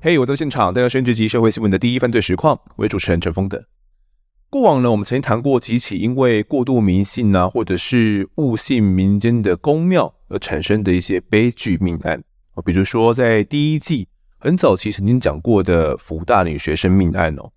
[0.00, 3.64] 嘿我在现场，带来升职及社会新闻的第一犯罪实况，为主持人陈峰的。
[4.48, 12.22] 过往呢，我们曾经谈过几起因为过度迷信啊，或者是误信民间的宫庙而产生的一些悲剧命案。
[12.64, 14.06] 比如说在第一季
[14.38, 17.50] 很早期曾经讲过的福大女学生命案哦，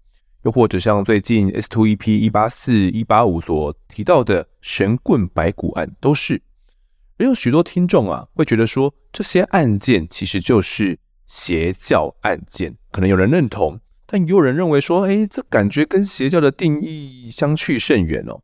[0.44, 6.42] 又或者像最近 S Two E P 一八四一八五所提到的神棍白骨案，都是。
[7.18, 11.00] 也有许多听众啊，会觉得说这些案件其实就是。
[11.32, 18.42] 邪教案件，可能有人认同，但也有人认为说，哎，这感觉跟邪教的定义相去甚远哦。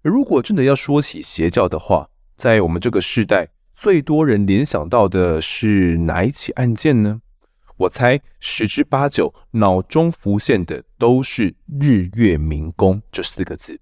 [0.00, 7.20] 如果真的要说起邪教的话，在我们这个时代，最多人联想到的是哪一起案件呢？
[7.82, 13.76] 我猜十之八九，脑中浮现的都是日月明功这四个字。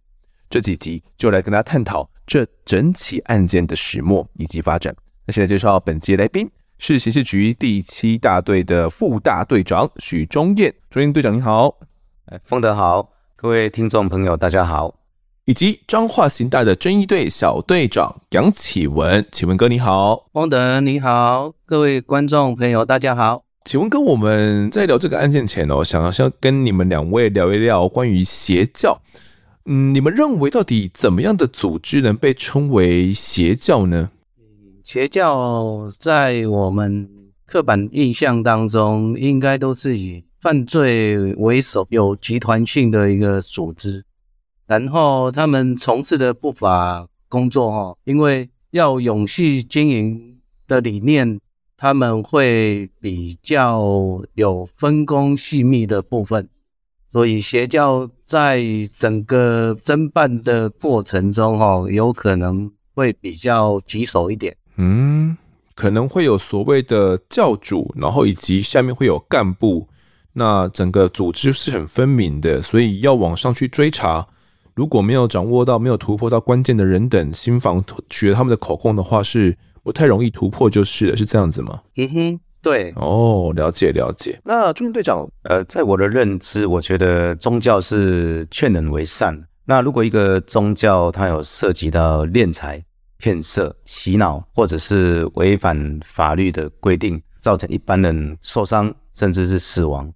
[0.48, 4.96] 这几集就来跟大家探讨这整起案件的始末以及发展。
[5.26, 6.50] 那现在介绍本节来宾。
[6.82, 11.76] 是刑事局第七大队的副大队长许忠彦，忠彦队长你好，
[12.24, 14.94] 哎，丰德好，各位听众朋友大家好，
[15.44, 29.00] 以及彰化刑大的侦缉队小队长杨启文，启文哥你好，丰德你好，各位观众朋友大家好，请问，跟，我们在聊这个案件前哦，想要先跟你们两位聊一聊关于邪教，
[29.66, 34.10] 嗯，你们认为到底怎么样的组织能被称为邪教呢？
[34.82, 37.08] 邪教在我们
[37.46, 44.04] 刻板印象当中，应该都是以犯罪为首，有集团性的一个组织。
[44.66, 51.38] 然后他们从事的不法工作，哈，因为要永续经营的理念，
[51.82, 56.46] 他们会比较有分工细密的部分。
[57.08, 58.62] 所以邪教在
[58.94, 64.54] 整个侦办的过程中，哈，有可能会比较棘手一点。
[64.76, 65.34] 嗯，
[65.74, 69.88] 可能会有所谓的教主，然后以及下面会有干部，
[70.34, 74.28] 那整个组织是很分明的，所以要往上去追查，
[74.74, 79.56] 如果没有掌握到、没有突破到关键的人等，心防取了他们的口供的话，是
[79.90, 81.82] 不太容易突破，就是了，是这样子吗？
[81.96, 84.40] 嗯哼，对，哦，了解了解。
[84.44, 89.36] 那朱军队长，呃，在我的认知，我觉得宗教是劝人为善。
[89.64, 92.80] 那如果一个宗教它有涉及到敛财，
[93.16, 100.08] 骗色、洗脑，或者是违反法律的规定，造成一般人受伤甚至是死亡。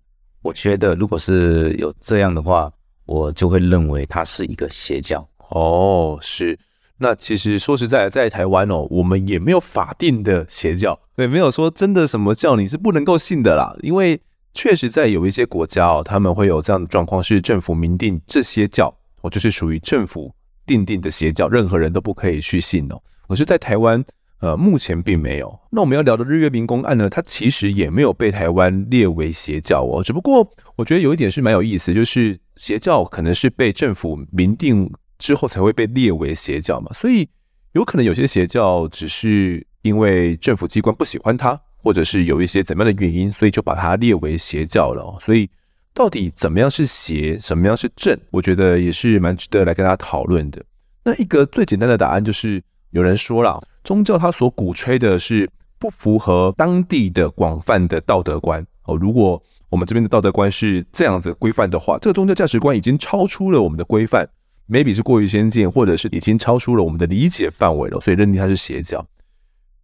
[0.42, 2.70] 我觉得，如果是有这样的话，
[3.06, 5.28] 我就会认为它是一个邪教。
[5.48, 6.56] 哦，是。
[7.04, 13.76] 那其实说实在，在台湾哦，我们也没有法定的邪教，也，没有说真的什么教你是不能够信的啦。
[13.82, 14.18] 因为
[14.54, 20.34] 确实在有一些国家哦，他们会有这样的状况，是政府明定这些教，哦，就是属于政府。
[20.66, 22.98] 定定的邪教，任何人都不可以去信哦。
[23.28, 24.02] 可是，在台湾，
[24.40, 25.60] 呃，目前并没有。
[25.70, 30.02] 那我们要聊的日月明功案呢，它其实也没有被台湾列为邪教哦。
[30.02, 36.92] 只不过，我觉得有一点是蛮有意思，就是邪教可能是被政府明定之后才会被列为邪教嘛。
[36.92, 37.28] 所以，
[37.72, 45.18] 有可能有些邪教只是因为政府机关不喜欢它，或者是有一些怎么样的原因，所以就把它列为邪教了。
[45.20, 45.48] 所以。
[45.96, 48.18] 到底怎么样是邪，什么样是正？
[48.32, 50.60] 我觉得也是蛮值得来跟大家讨论的。
[51.04, 52.60] 那一个最简单的答案就是，
[52.90, 55.48] 有人说了，宗教它所鼓吹的是
[55.78, 58.96] 不符合当地的广泛的道德观哦。
[58.96, 64.28] 如果我们这边的道德观是这样子规范的话，这个宗教价值观已经超出了我们的规范
[64.68, 69.06] ，maybe 是过于先进，或者是已经超出了我们的理解范围了，所以认定它是邪教。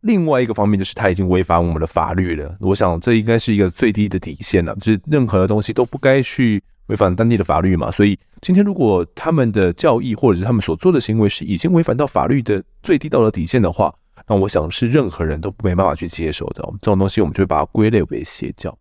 [0.02, 7.90] 另外一个方面就是他已经违反我们的法律了，我想这应该是一个最低的底线了，就是任何的东西都不该去违反当地的法律嘛。
[7.90, 13.94] 所以今天如果他们的教义或者是他们所做的行为是已经违反到法律的最低道德底线的话，
[14.26, 16.62] 那我想是任何人都没办法去接受的。
[16.80, 18.74] 这种东西我们就会把它归类为邪教。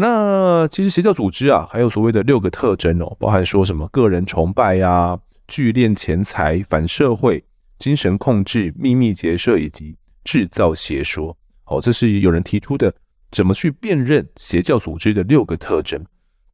[0.00, 5.18] 那其实邪教组织啊，还有所谓的六个特征哦，包含说什么个人崇拜呀、
[5.48, 7.44] 聚敛钱财、反社会、
[7.78, 9.96] 精神控制、秘密结社以及。
[10.26, 11.36] 制造邪说，
[11.66, 12.90] 哦，这是有人提出的，
[13.30, 16.02] 怎么去辨认邪教组织的六个特征？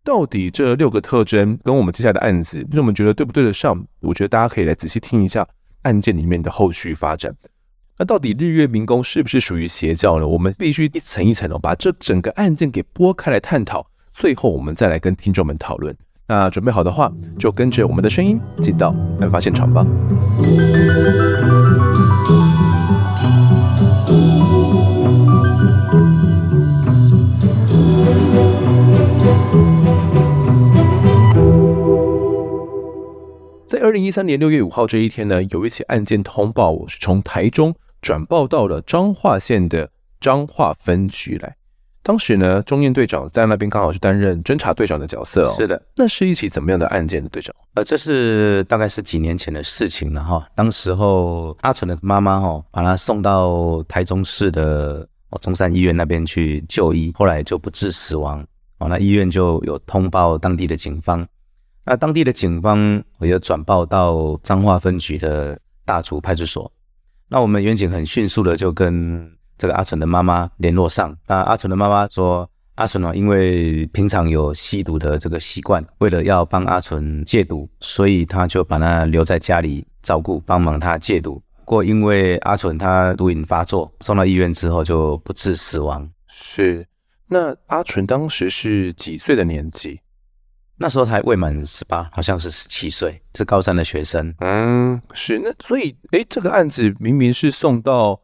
[0.03, 3.81] 到底这六个特征跟我们接下来的案子，让我们觉得对不对得上？
[4.01, 5.47] 我觉得大家可以来仔细听一下
[5.83, 7.33] 案件里面的后续发展。
[8.01, 10.27] 那到底日月明功是不是属于邪教呢？
[10.27, 15.95] 我们必须一层一层的把这整个案件给剥开来探讨，最后我们再来跟听众们讨论。
[16.27, 19.87] 那准备好的话，就跟着我们的声音进到案发现场吧。
[33.69, 41.57] 在二零一三年六月五号这一天呢，有一起案件通报，我是从台中转报到了彰化县的彰化分局来。
[42.03, 45.55] 当时呢，中燕队长在那边刚好是担任侦查队长的角色哦。
[45.55, 47.55] 是的，那是一起怎么样的案件的队长？
[47.75, 50.49] 呃，这是大概是几年前的事情了哈。
[50.55, 58.45] 当时候阿纯的妈妈哈，把他送到台中市的哦中山医院那边去就医，后来就不治死亡。
[58.79, 61.25] 哦，那医院就有通报当地的警方，
[61.85, 62.79] 那当地的警方
[63.21, 66.73] 也有转报到彰化分局的大竹派出所。
[67.31, 69.31] 那我们员警很迅速的就跟。
[69.61, 81.35] 这个阿纯的妈妈联络上，那阿纯的妈妈说，阿纯呢，因为平常有吸毒的这个习惯，为了要帮阿纯戒毒，所以他就把他留在家里照顾，帮忙他戒毒。
[81.59, 86.09] 不过因为阿纯他毒瘾发作，送到医院之后就不治死亡。
[86.27, 86.87] 是，
[87.29, 90.01] 那阿纯当时是几岁的年纪？
[90.81, 94.35] 那时候他还未满十八，好像是十七岁，是高三的学生。
[94.41, 95.39] 嗯，是。
[95.39, 98.21] 那所以，诶，这个案子明明是送到。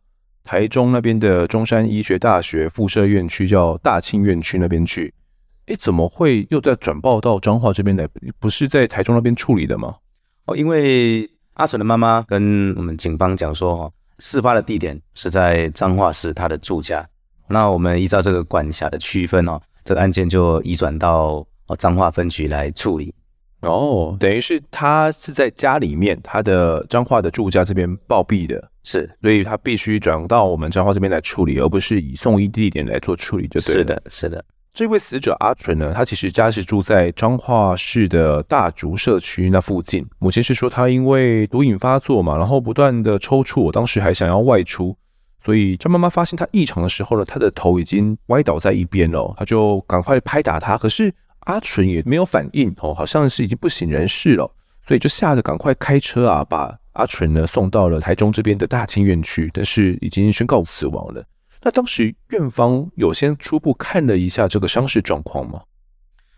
[0.48, 5.12] 台中那边的中山医学大学附设院区叫大庆院区那边去，
[5.66, 8.08] 诶，怎么会又再转报到彰化这边来？
[8.38, 9.96] 不是在台中那边处理的吗？
[10.44, 17.04] 哦，因为阿纯的妈妈跟我们警方讲说，哈，事发的地点是在彰化市他的住家。
[17.48, 23.14] 那我们依照这个管辖的区分哦，这个案件就移转到哦彰化分局来处理。
[23.60, 33.78] 哦，等于是他是在家里面，他的彰化的住家这边暴毙的，是，所以他必须转到我们彰化这边来处理，而不是以送医地点来做处理，就对了。
[33.80, 34.44] 是的，是的。
[34.74, 40.06] 这位死者阿纯呢，他其实家是住在彰化市的大竹社区那附近。
[40.18, 44.94] 母亲是说他因为毒瘾发作嘛，然后不断的抽搐，我当时还想要外出，
[45.42, 51.12] 所以张妈妈发现他异常的时候呢，他的头已经歪倒在一边了，他就赶快拍打他，可是。
[51.46, 54.48] 阿纯也没有反应哦，好像是已经不省人事了，
[54.84, 61.24] 所以就吓得赶快开车啊，把阿纯呢送到了台中这边的大清院区，但是已经宣告死亡了。
[61.62, 65.60] 那当时院方有先初步看了一下这个伤势状况吗？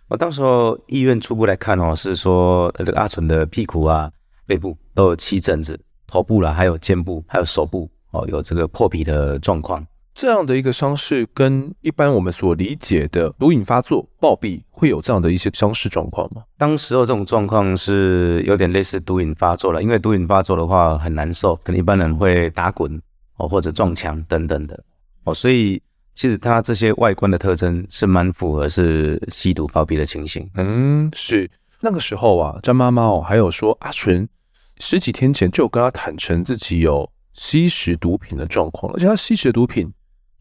[0.09, 4.11] 我当时候医院初步来看哦，是说这个阿纯的屁股啊、
[4.47, 9.87] 背部都有起疹子，头部啦，还有肩部，还有手部哦，有这个破皮的状况。
[10.20, 16.43] 这样的一个伤势，跟一般我们所理解的毒瘾发作、暴毙会有这样的一些伤势状况吗？
[16.56, 23.00] 当时候这种状况是有点类似毒瘾发作了，因为毒瘾发作的话很难受，可能一般人会打滚
[23.37, 24.82] 哦，或者撞墙等等的
[25.23, 25.81] 哦，所以
[26.15, 30.50] 其实他这些外观的特征是蛮符合是吸毒暴毙的情形。
[30.56, 31.49] 嗯，是
[31.81, 34.29] 那个时候啊，张妈妈哦，还有说阿纯
[34.81, 39.88] 十几天前就跟他坦诚自己有吸食毒品的状况，而且他吸食的毒品。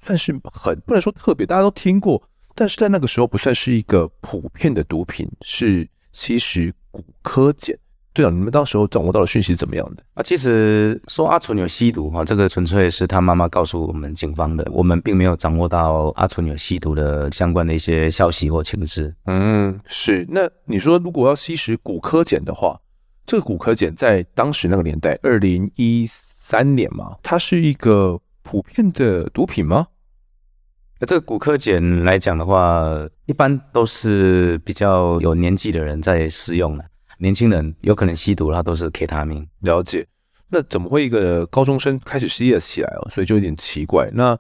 [0.06, 2.22] 但是很不能说特别，大家都听过，
[2.56, 7.78] 但是在那个时候不算是一个普遍的毒品，是吸食骨科碱。
[8.14, 10.24] 对啊，你们到时候掌握到的讯息是怎么样的啊？
[10.24, 19.14] 其实说阿纯有吸毒哈，这个纯粹是他妈妈告诉我们警方的，我们并没有掌握到阿纯有吸毒的相关的一些消息或情资。
[19.26, 20.26] 嗯，是。
[20.30, 22.80] 那你说如果要吸食骨科碱的话，
[23.28, 29.86] 这个骨科碱在当时那个年代，二零一三年嘛，它是一个普遍的毒品吗？
[31.00, 32.82] 那这个骨科碱来讲的话，
[33.26, 36.86] 一般都是比较有年纪的人在使用的。
[37.20, 39.46] 年轻人有可能吸毒，他都是 K 他命。
[39.60, 40.08] 了解。
[40.50, 43.10] 那怎么会一个高中生开始吸了起来哦？
[43.12, 44.10] 所以就有点奇怪。
[44.14, 44.38] 那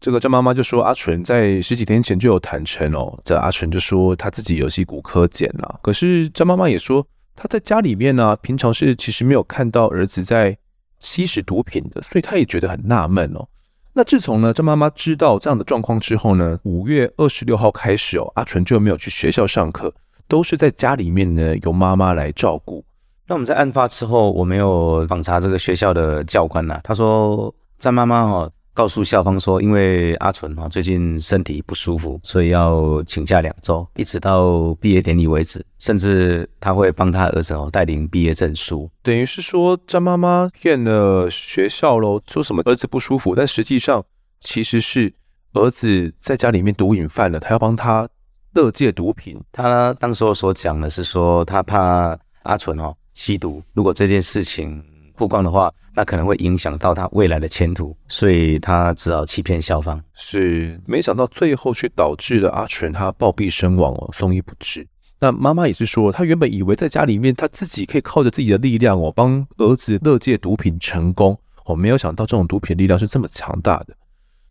[0.00, 3.20] 这个张妈妈就说，阿纯在十几天前就有坦诚哦。
[3.22, 5.78] 这阿纯就说他自己有吸骨科碱啦。
[5.82, 7.06] 可是张妈妈也说，
[7.36, 10.56] 他在家里面呢、啊，平常是其实没有看到儿子在
[11.02, 13.46] 吸食毒品的，所以他也觉得很纳闷哦。
[13.92, 19.92] 那自从呢，张妈妈知道这样的状况之后呢，五月二十六号开始哦，阿纯就没有去学校上课，
[20.28, 22.82] 都是在家里面呢，由妈妈来照顾。
[23.26, 28.50] 那我们在案发之后，我没有访查这个学校的教官呐、啊，他说张妈妈哦。
[28.74, 35.64] 告诉校方说，因为阿纯哈最近身体不舒服，所以要请假两周，一直到毕业典礼为止。
[35.78, 38.90] 甚至他会帮他儿子哦带领毕业证书。
[39.02, 44.04] 等于是说，张妈妈骗了学校喽，说什么儿子不舒服，但实际上
[44.40, 45.12] 其实是
[45.52, 48.08] 儿子在家里面毒瘾犯了，他要帮他
[48.54, 49.38] 勒戒毒品。
[49.52, 54.82] 他当时候所讲的是说，他怕阿纯哦吸毒，如果这件事情。
[55.16, 60.02] 曝光的话，那可能会影响到他未来的前途，所以他只好欺骗校方。
[60.14, 64.86] 是，没想到最后却导致了阿纯他暴毙身亡哦，送医不治。
[65.20, 73.94] 那妈妈也是说，她原本以为在家里面，她自己可以靠着自己的力量哦，帮儿子乐戒毒品成功哦，没有想到这种毒品力量是这么强大的。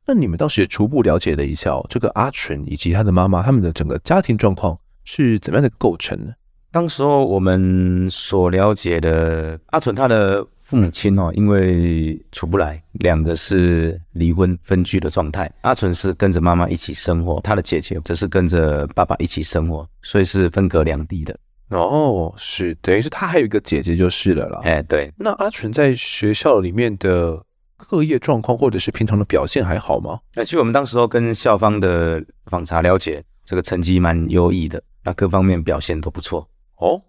[0.07, 6.31] 那你们当时也初步了解了一下哦，这个阿纯以及他的妈妈他们的整个家庭状况是怎么样的构成呢？
[6.71, 15.51] 当时候我们所了解的阿纯他的父母亲哦，因为处不来，两个是离婚分居的状态。
[15.63, 21.37] 阿纯是跟着妈妈一起生活，他的姐姐则是跟着爸爸一起生活，所以是分隔两地的。
[21.71, 24.61] 哦，是等于是他还有一个姐姐就是了啦。
[24.63, 25.11] 哎，对。
[25.17, 27.43] 那阿纯在学校里面的
[27.75, 30.21] 课业状况或者是平常的表现还好吗？
[30.35, 36.47] 那其实我们当时候跟校方的访查了解，这个成绩蛮优异的，那各方面表现都不错。
[36.81, 37.01] 哦。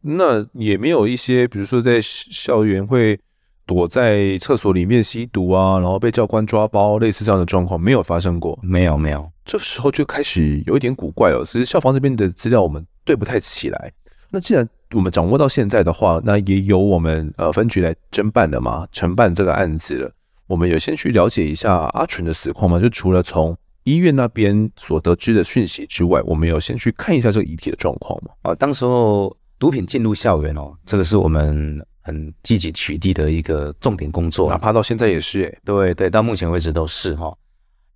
[0.00, 3.18] 那也没有一些，比如说在校园会
[3.66, 8.58] 躲在厕所里面吸毒啊，然后被教官抓包，类似这样的状况没有发生过。
[8.62, 9.30] 没有，没有。
[9.44, 11.44] 这时候就开始有一点古怪了。
[11.44, 13.92] 其实校方这边的资料我们对不太起来。
[14.30, 20.10] 那既然我们掌握到现在的话，那也由我们呃分局来侦办的嘛，承办这个案子了。
[20.46, 22.78] 我们有先去了解一下阿纯的死况嘛？
[22.78, 28.30] 就除了从医院那边所得知的讯息之外，我们有先去看一下这个遗体的状况嘛？
[28.42, 29.36] 啊，当时候。
[29.60, 35.58] 毒品进入校园哦，这个是我们很积极取缔的一个重点工作，哪怕到现在也是诶。
[35.64, 37.36] 对对，到目前为止都是哈。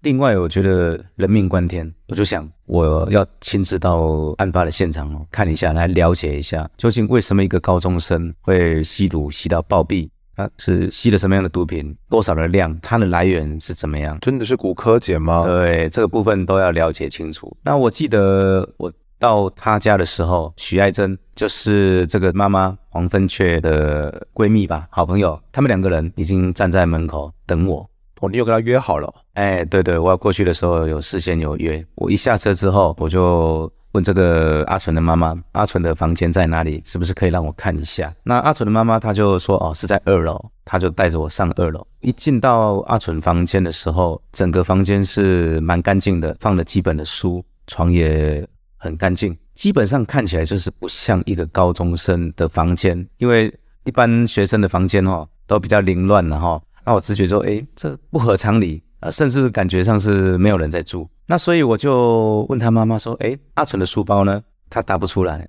[0.01, 10.09] 另外，我觉得人命关天，我就想我要亲自到案发的现场哦，看一下，来了解一下，究竟为什么一个高中生会吸毒吸到暴毙？
[10.37, 11.97] 他是吸了什么样的毒品？
[12.09, 12.79] 多少的量？
[12.81, 14.19] 它的来源是怎么样？
[14.21, 15.45] 真的是古柯碱吗？
[15.45, 17.57] 对，这个部分都要了解清楚。
[17.63, 18.93] 那我记得我。
[19.23, 27.89] 到他家的时候，许爱珍就是这个妈妈黄芬雀的闺蜜吧，好朋友，他们两个人已经站在门口等我。
[28.21, 29.09] 哦，你有跟他约好了？
[29.35, 31.87] 哎，对对，我要过去的时候有事先有约。
[31.95, 36.83] 我一下车之后，我就问这个阿纯的妈妈，阿纯的房间在哪里？
[36.85, 38.13] 是不是可以让我看一下？
[38.25, 41.87] 那阿纯的妈妈她就说，哦，是在二楼，她就带着我上二楼。
[42.01, 48.47] 一进到阿纯房间的时候，整个房间是蛮干净的，放了基本的书，床也。
[48.85, 56.61] 很干净，基本上看起来就是不像一个高中生的房间，因为一般学生的房间哦都比较凌乱了哈。
[56.85, 61.09] 那我直觉说，哎，这不合常理 啊，甚至感觉上是没有人在住。
[61.27, 64.43] 那所以我就问他妈妈说，哎，阿纯的书包呢？
[64.71, 65.47] 他答不出来。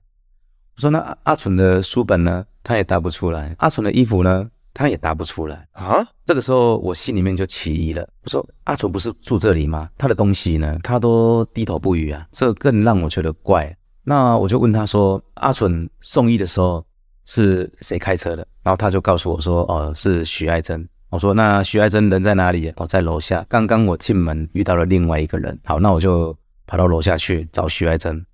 [0.75, 2.43] 我说那阿阿纯的书本呢？
[2.63, 3.55] 他也答不出来。
[3.59, 4.49] 阿纯的衣服呢？
[4.73, 6.03] 他也答不出来啊！
[6.25, 8.01] 这个时候我心里面就起疑了。
[8.23, 9.87] 我说：“阿纯不是住这里吗？
[9.99, 10.79] 他的东西呢？
[10.81, 16.83] 他都低头不语啊，这更让我觉得怪。”那我就问他说：“阿纯送医的时候
[17.23, 23.45] 是谁开车的？”然后他就告诉我说：“哦，是许爱珍。”我说：“那徐爱珍人在哪里？”哦，在楼下。
[23.47, 25.57] 刚刚我进门遇到了另外一个人。
[25.63, 26.35] 好，那我就
[26.67, 28.25] 跑到楼下去找徐爱珍。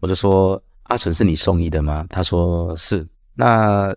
[0.00, 3.94] 我就说：“阿纯是你送医的吗？”他说：“是。”那。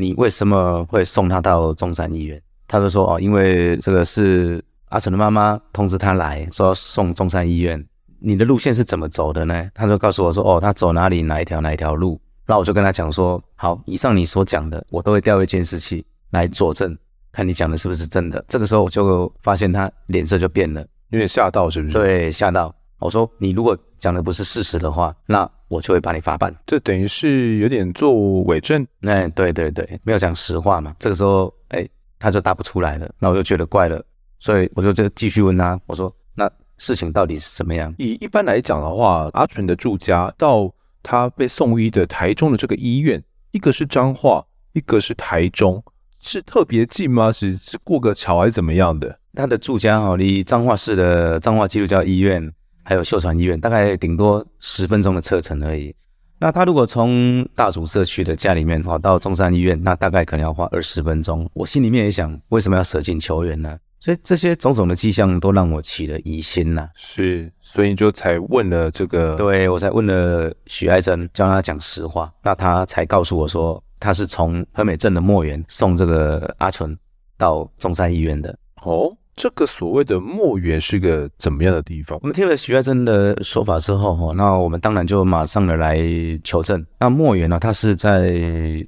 [0.00, 2.40] 你为什么会送他到中山医院？
[2.68, 7.84] 他就说哦，因为这个是阿纯的妈妈通知他来说送中山医院。
[8.20, 9.68] 你的路线是怎么走的呢？
[9.74, 12.20] 他就告诉我说哦，他走哪里哪一条哪一条路。
[12.46, 16.96] 那我就跟他讲说，好，以上你所讲的，我都会调一监视器来佐证，
[17.38, 18.44] 看你讲的是不是真的。
[18.48, 21.92] 这个时候我就发现他脸色就变了，有点吓到，是不是？
[21.92, 22.74] 对，吓到。
[22.98, 26.52] 我说你如果讲的不是事实的话，那我就会把你法办。
[26.66, 28.84] 这等于是有点做伪证。
[29.02, 30.92] 哎，对对对，没有讲实话嘛。
[30.98, 34.04] 这个时候，哎，他就答不出来了，那我就觉得怪了，
[34.40, 37.94] 所以我就就继续问他，我说那事情到底是怎么样？
[37.98, 40.68] 以一般来讲的话，阿纯的住家到
[41.04, 45.80] 他被送医的台中的这个医院，一个是彰化，一个是台中，
[46.28, 47.32] 是特别近吗？
[47.32, 49.18] 是是过个桥还是怎么样的？
[49.32, 52.52] 他的住家哈，离彰化市的彰化基督教医院。
[52.84, 55.94] 还有秀传医院，大概顶多十分钟的车程而已。
[56.38, 61.48] 那他如果从大竹社区的家里面跑到中山医院，那大概可能要花二十分钟。
[61.54, 63.78] 我心里面也想，为什么要舍近求远呢？
[64.00, 66.88] 所以这些种种的迹象都让我起了疑心呐。
[66.94, 72.32] 是，所以你就才问了这个，对，我才问了许爱珍，叫他讲实话。
[72.42, 76.96] 那他才告诉我说，他是从和美镇的墨园送这个阿纯
[77.36, 78.56] 到中山医院的。
[78.82, 79.16] 哦。
[79.40, 82.18] 这个所谓的墨园是个怎么样的地方？
[82.22, 85.96] 我们听了许爱珍的说法之后，哈，那我们当然就马上的来
[86.42, 86.84] 求证。
[86.98, 88.34] 那墨园呢，它是在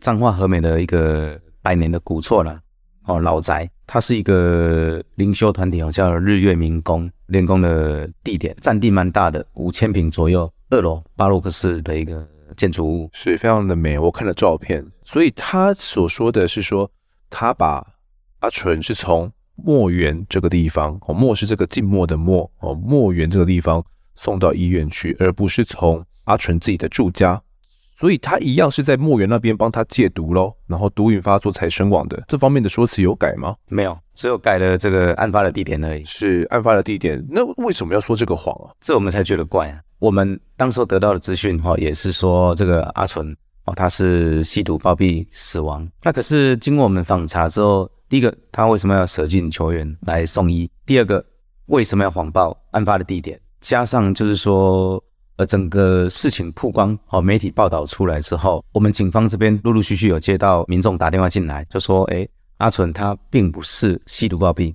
[0.00, 2.58] 彰化和美的一个百年的古厝了，
[3.04, 12.24] 哦，老宅，它是一个灵修团体哦，叫日月明宫练功的地点，占地蛮大的，五千平左右，二楼巴洛克式的一个
[12.56, 13.98] 建筑物，是非常的美。
[13.98, 16.88] 我看了照片，所以他所说的是说，
[17.28, 17.84] 他把
[18.38, 19.28] 阿纯是从。
[19.62, 27.38] 墨园这个地方，哦，墨是这个静默的墨，哦，墨园这个地方送到医院去，而不是从阿纯自己的住家，
[28.00, 32.18] 所以他一样是在墨园那边帮他戒毒喽，然后毒瘾发作才身亡的。
[32.26, 33.54] 这方面的说辞有改吗？
[33.68, 36.02] 没有，只有改了这个案发的地点而已。
[36.06, 38.72] 是案发的地点，那为什么要说这个谎啊？
[38.80, 39.78] 这我们才觉得怪啊。
[39.98, 45.86] 我们当时候得到的资讯哈，也是说这个阿纯哦，他是吸毒暴毙死亡。
[46.02, 50.70] 那可是经过我们访查之后，第一个他为什么要舍近求远来送医？
[50.86, 51.22] 第二个
[51.66, 53.38] 为什么要谎报案发的地点？
[53.60, 55.04] 加上就是说，
[55.40, 62.28] 呃，整个事情曝光哦，媒体报道出来之后，我们警方这边陆陆续续有接到民众打电话进来，就说，诶，
[62.58, 64.74] 阿纯他并不是吸毒暴毙，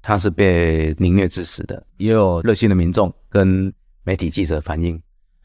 [0.00, 1.84] 他是被凌虐致死的。
[1.96, 5.02] 也有热心的民众跟媒体记者反映，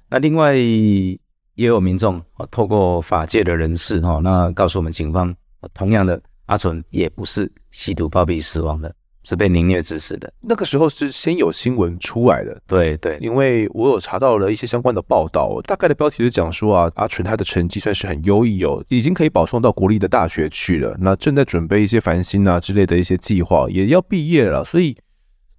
[0.07, 1.17] 那另外也
[1.55, 2.21] 有民众
[2.51, 5.35] 透过法界的人士哈，那告诉我们警方，
[5.73, 10.31] 同样的阿纯也不是吸毒暴毙死亡的，是被凌虐致死的。
[10.41, 24.95] 那个时候是先有新闻出来的，对对，因为我有查到了一些相关的报道，大概的标题是讲说啊，阿纯他的成绩算是很优异哦，已经可以保送到国立的大学去了，那正在准备一些繁星啊之类的一些计划，也要毕业了，所以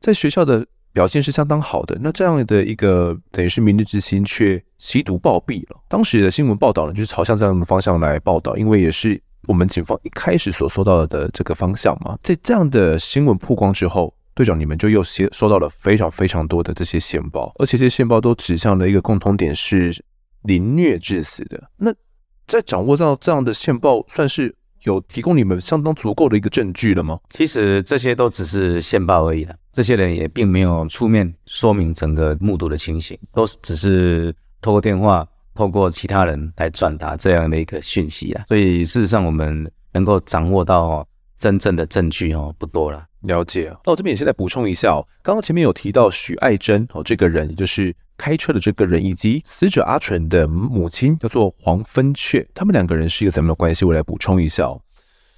[0.01, 0.67] 在学校的。
[0.93, 5.81] 表现是相当好的，那这样的一个等于是明日之星，却吸毒暴毙了。
[5.89, 12.17] 当时的新闻报道呢，就是朝向这样的方向来报道，因为也是我们警方一开始所收到的这个方向嘛。
[12.23, 19.93] 在这样的新闻曝光之后，队长你们就又接收到了非常非常多的这些线报，而且这些线报都指向了一个共同点是
[20.43, 21.61] 凌虐致死的。
[21.77, 21.93] 那
[22.47, 24.55] 在掌握到这样的线报，算是。
[24.85, 27.21] 有提供你们相当足够的一个证据了吗？
[27.29, 38.45] 其实这些都只是线报而已了，这些人也并没有出面说明整个目睹的情形，都是只是透过电话、透过其他人来转达这样的一个讯息啊。
[38.49, 41.07] 所以事实上，我们能够掌握到
[41.39, 43.05] 真正的证据哦，不多了。
[43.23, 43.71] 了解。
[43.85, 47.95] 那我这边也现在补充一下哦，刚刚前面有提到许爱珍哦，这个人也就是。
[48.23, 53.83] 开车的这个人以及死者阿纯的母亲叫做黄芬雀，他们两个人是一个怎么样的关系？
[53.87, 54.79] 我来补充一下哦。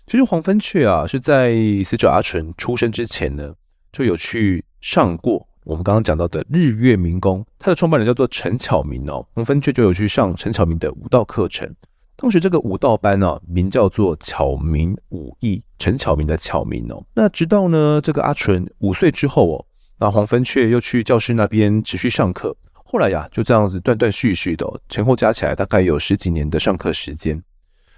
[0.09, 1.55] 其实黄芬雀啊是在
[1.85, 3.55] 死者阿纯出生之前呢，
[3.93, 9.25] 就有去上过我们刚刚讲到的日月明功，他的创办人叫做陈巧明哦。
[9.35, 11.73] 黄芬雀就有去上陈巧明的武道课程，
[12.17, 17.05] 当时这个武道班呢、啊，名叫做巧明武艺，陈巧明的巧明哦。
[17.15, 19.67] 那直到呢这个阿纯五岁之后哦，
[19.99, 22.57] 那黄芬雀又去教室那边持续上课。
[22.73, 27.41] 后来呀，就这样子断断续续的，前后加起来大概有十几年的上课时间。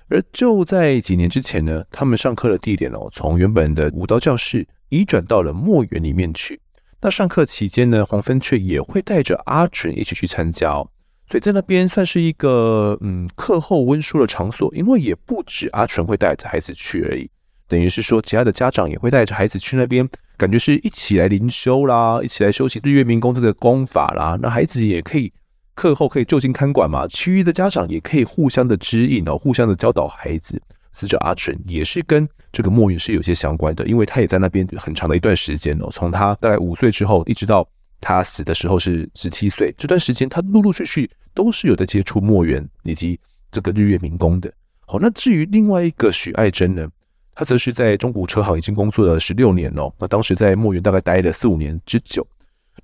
[0.09, 6.61] 而就在几年之前呢，他们上课的地点哦，从原本的武道教室移转到了墨园里面去。
[7.05, 10.89] 那上课期间呢，黄芬却也会带着阿纯一起去参加哦，
[11.29, 17.29] 所以在那边算是一个嗯课后温书的场所，因为也不止阿纯会带着孩子去而已，
[17.69, 20.09] 等于是说其他的家长也会带着孩子去那边。
[20.39, 24.39] 感觉是一起来灵修啦，一起来修习日月明功这个功法啦。
[24.41, 25.31] 那孩子也可以
[25.75, 30.59] 课后可以就近看管嘛，其余的家长也可以互相的指引哦，互相的教导孩子。
[30.95, 37.69] 死者阿纯也是跟这个墨园是有些相关的，因为他也在那边很长的一段时间哦，从他大概五岁之后，一直到
[38.01, 43.19] 他死的时候是十七岁，这段时间他陆陆续续都是有在接触墨园以及
[43.51, 44.51] 这个日月明功的。
[44.87, 46.89] 好，那至于另外一个许爱珍呢？
[47.35, 52.25] 他则是在中古车行已经工作了十六年哦，那当时在墨园大概待了四五年之久。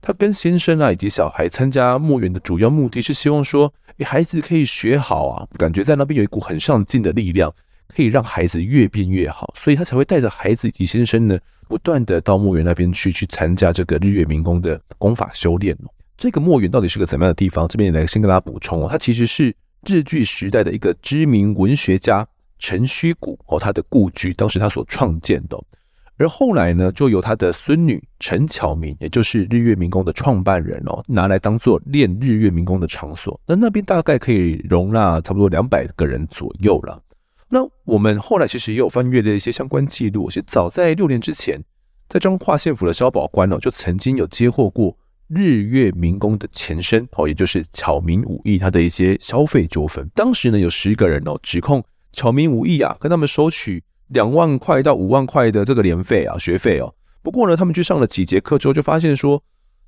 [0.01, 7.53] 他跟先生啊以及小孩参加墨园的主要目的是希望说，诶，孩子可以学好啊，感觉在那边有一股很上进的力量，
[7.94, 15.90] 可以让孩子越变越好，所以他才会带着孩子以及先生呢，不断的到墨园那边去去参加这个日月明宫的功法修炼哦。
[16.16, 17.66] 这个墨园到底是个怎么样的地方？
[17.68, 19.55] 这边也来先跟大家补充哦，它其实是
[19.87, 22.26] 日据时代的一个知名文学家。
[22.62, 25.59] 陈虚谷哦，他的故居，当时他所创建的，
[26.18, 33.40] 而后来呢，就由他的孙女陈巧明，也就是日月明宫的创办人哦，拿来当做练日月明宫的场所。
[33.46, 37.03] 那那边大概可以容纳差不多两百个人左右了。
[37.50, 41.60] 那我们后来其实也有翻阅的一些相关记录，是早在六年之前，
[42.08, 44.96] 在彰化县府的消保官哦，就曾经有接获过
[45.28, 50.08] 日月民工的前身哦，也就是巧明武艺他的一些消费纠纷。
[50.14, 51.84] 当时呢，有十个人哦，指控。
[52.12, 56.92] 巧明武艺啊，跟他们收取两万块到五万块的这个年费啊，学费哦。
[57.22, 59.40] 不过呢，他们去上了几节课之后，就发现说，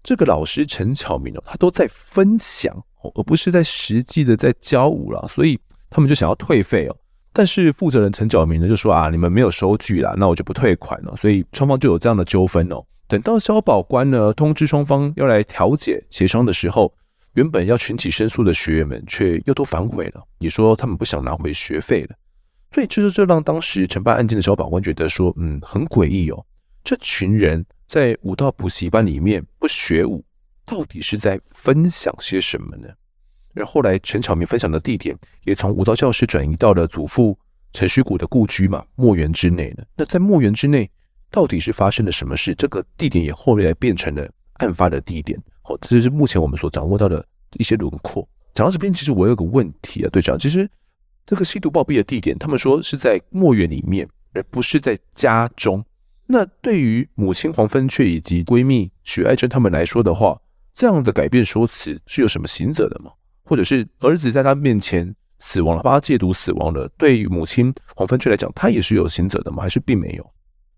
[0.05, 2.73] 这个老师陈巧明哦，他都在分享
[3.03, 5.59] 哦，而不是在实际的在教舞了，所以
[5.91, 6.97] 他们就想要退费哦。
[7.33, 11.17] 但是负责人陈巧明呢，就说啊，你们没有收据啦，那我就不退款了。
[11.17, 12.85] 所以双方就有这样的纠纷哦。
[13.09, 16.93] 等到消保官呢通知双方要来调解协商的时候。
[17.35, 20.23] 原本要群起申诉的学员们，却又都反悔了。
[20.41, 22.15] 也说他们不想拿回学费了，
[22.75, 26.45] 所以这就这让当时承办案件的消保官觉得说，嗯，很诡异哦。
[26.85, 30.23] 这群人在武道补习班里面不学武，
[30.67, 32.89] 到底是在分享些什么呢？
[33.55, 37.39] 而后来陈巧明分享的地点也从武道教室转移到了祖父
[37.73, 39.85] 陈虚谷的故居嘛，墨园之内呢。
[39.97, 40.91] 那在墨园之内，
[41.31, 42.55] 到底是发生了什么事？
[42.55, 45.41] 这个地点也后来变成了案发的地点。
[45.63, 47.25] 好，这是目前我们所掌握到的
[47.59, 48.29] 一些轮廓。
[48.53, 50.69] 讲到这边，其实我有个问题啊，队长，其实
[51.25, 55.85] 这个吸毒暴毙的地点，他们说是在墨园里面，而不是在家中。
[56.27, 60.39] 那对于母亲黄芬雀以及闺蜜许爱珍他们来说的话，
[60.75, 63.11] 这样的改变说辞是有什么刑责的吗？
[63.45, 69.63] 或者是儿子在他面前死亡了，帮他戒毒死亡了，对于母亲黄芬翠来讲，他也是有刑责的吗？
[69.63, 70.31] 还是并没有？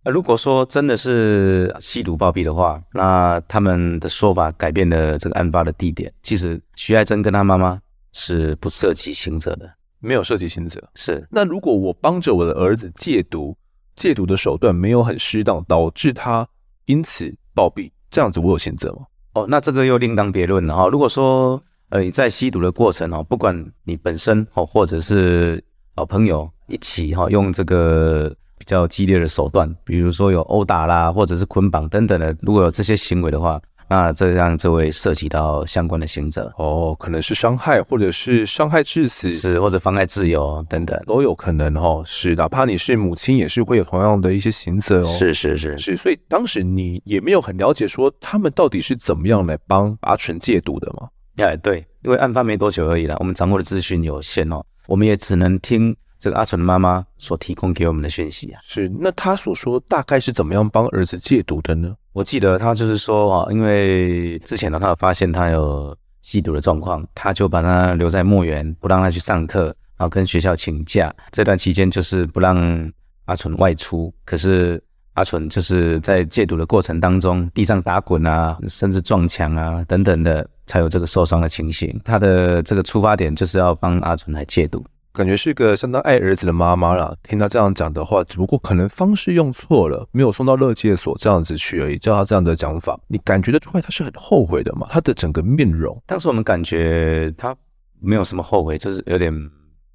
[0.05, 6.13] 呃，如果说真的是吸毒暴毙的话，那他们的说法改变了这个案发的地点。
[6.23, 7.81] 其实徐爱珍跟他妈妈
[8.13, 10.83] 是不涉及刑责的，没有涉及刑责。
[10.95, 11.27] 是。
[11.31, 13.57] 那如果我帮着我的儿子戒毒，
[13.95, 16.47] 戒毒的手段没有很适当，导致他
[16.85, 19.07] 因此暴毙，这样子我有刑责吗？
[19.33, 20.87] 哦，那这个又另当别论了哈。
[20.89, 21.63] 如果说
[21.95, 23.55] 呃你在吸毒的过程哦，不管
[23.85, 25.63] 你本身哦，或者是
[25.95, 33.61] 好朋友一起哈，用这个比较激烈的手段，比如说有殴打啦，或者是捆绑等等的，如果有这些行为的话。
[33.87, 42.03] 那这样就会涉及到相关的刑责哦，可能是伤害，或者是伤害致死，是或者妨碍自由等等都有可能哦。
[42.07, 45.05] 是，哪怕你是母亲，也是会有同样的一些刑责哦。
[45.05, 51.07] 是是是是，所以当时你也没有很了解说他们到底是怎么样来帮阿纯戒毒的吗？
[51.37, 58.61] 哎，对，因为案发没多久而已啦，我们掌握的资讯有限哦，我们也只能听这个阿纯的妈妈所提供给我们的讯息啊。
[58.63, 61.95] 是，那他所说大概是怎么样帮儿子戒毒的呢？
[62.13, 69.65] 我记得他就是说啊，因为之前呢，他有发现他有吸毒的状况，他就把他留在墓园，不让他去上课，
[69.97, 71.13] 然后跟学校请假。
[71.33, 72.93] 这段期间就是不让
[73.25, 74.15] 阿纯外出。
[74.25, 74.83] 可是
[75.15, 82.01] 阿纯就是在戒毒的过程当中，地上打滚啊，甚至撞墙啊等等的，才有这个受伤的情形。
[82.05, 84.85] 他的这个出发点就是要帮阿纯来戒毒。
[85.13, 87.15] 感觉是个相当爱儿子的妈妈啦。
[87.23, 91.97] 听他这样讲的话，只不过可能方式用错了，没有送到乐戒所这样子去而已。
[91.97, 94.89] 照他这样的讲法，你感觉得出来他是很后悔的嘛？
[94.91, 97.55] 他的整个面容，当时我们感觉他
[98.01, 99.33] 没有什么后悔，就是有点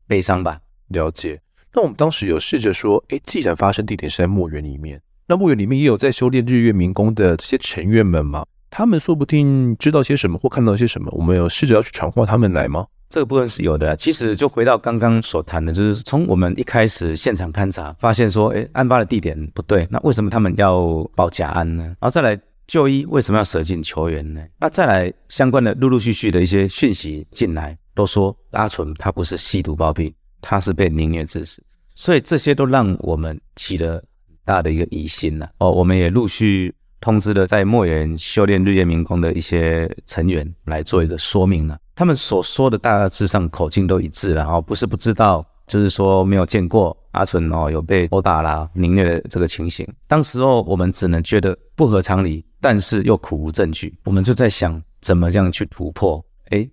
[0.08, 0.58] 悲伤吧。
[0.88, 1.42] 了解。
[1.74, 8.46] 那我们当时有试着说，哎，既然发生地点是在墓园里面，那墓园里面也有在修炼日月明宫的这些成员们嘛？
[8.70, 12.86] 他们说不定知道些什么或看到些什么，我们有试着要去传话他们来吗？
[13.10, 21.84] 这个部分是有的，其实就回到刚刚所谈的，就是从我们一开始现场勘查，发现说，哎，案发的地点不对，那为什么他们要报假案呢？
[21.84, 24.42] 然后再来就医，为什么要舍近求远呢？
[24.60, 31.64] 那再来相关的陆陆续续的一些讯息进来，都说阿纯他不是吸毒暴毙，他是被凌虐致死，
[31.96, 35.50] 所以这些都让我们起了很大的一个疑心了。
[35.58, 36.72] 哦，我们也陆续。
[37.02, 49.88] 通知了在墓园修炼日月明功的一些成员来做一个说明了，他们所说的大致上口径都一致然后，不是不知道，就是说没有见过阿纯哦有被殴打啦、凌虐的这个情形。
[50.08, 56.70] 当时候我们只能觉得不合常理，但是又苦无证据，我们就在想怎么样去突破，诶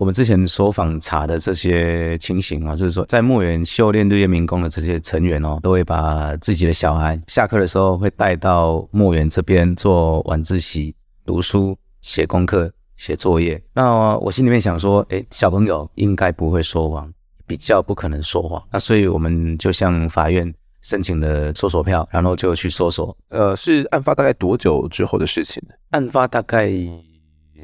[0.00, 10.94] 我们之前所访查的这些情形啊，就是说在墓园修炼日月民工的这些成员哦，都会把自己的小孩下课的时候会带到墓园这边做晚自习、
[11.26, 13.62] 读书、写功课、写作业。
[13.74, 17.12] 那我心里面想说，诶，小朋友应该不会说谎，
[17.46, 18.62] 比较不可能说谎。
[18.72, 23.14] 那所以我们就向法院申请了搜索票，然后就去搜索。
[23.28, 25.62] 呃，是案发大概多久之后的事情？
[25.90, 26.72] 案发大概。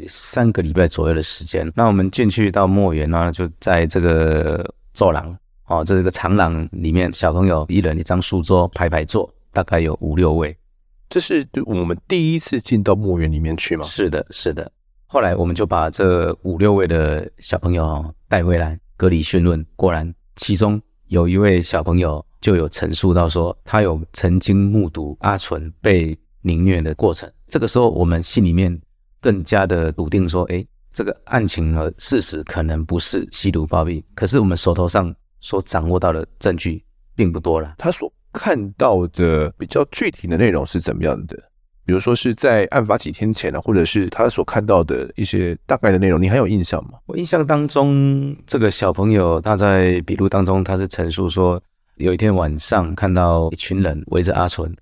[0.09, 10.57] 三个礼拜左右的时间，那我们进去到墓园呢，就在这个走廊，哦，这个长廊里面，小朋友一人一张书桌，排排坐，大概有五六位。
[11.09, 13.85] 这是我们第一次进到墓园里面去吗？
[13.85, 14.71] 是的，是的。
[15.07, 27.31] 后来我们就把这五六位的小朋友带回来隔离讯问，果然其中有一位小朋友就有陈述到说，他有曾经目睹阿纯被凌虐的过程。
[27.49, 28.81] 这个时候我们心里面。
[29.27, 36.81] 更加的笃定说，哎，这个案情和事实可能不是吸毒暴毙，可是我们手头上所掌握到的证据
[37.17, 37.75] 并不多了。
[37.77, 41.37] 他所看到的比较具体的内容是怎么样的？
[41.85, 46.93] 比如说是在案发几天前呢，或者是他所看到的一些大概的内容，你还有印象吗？
[47.07, 51.61] 我印象当中，这个小朋友他在笔录当中，他是陈述说，
[51.97, 54.73] 有一天晚上看到一群人围着阿纯。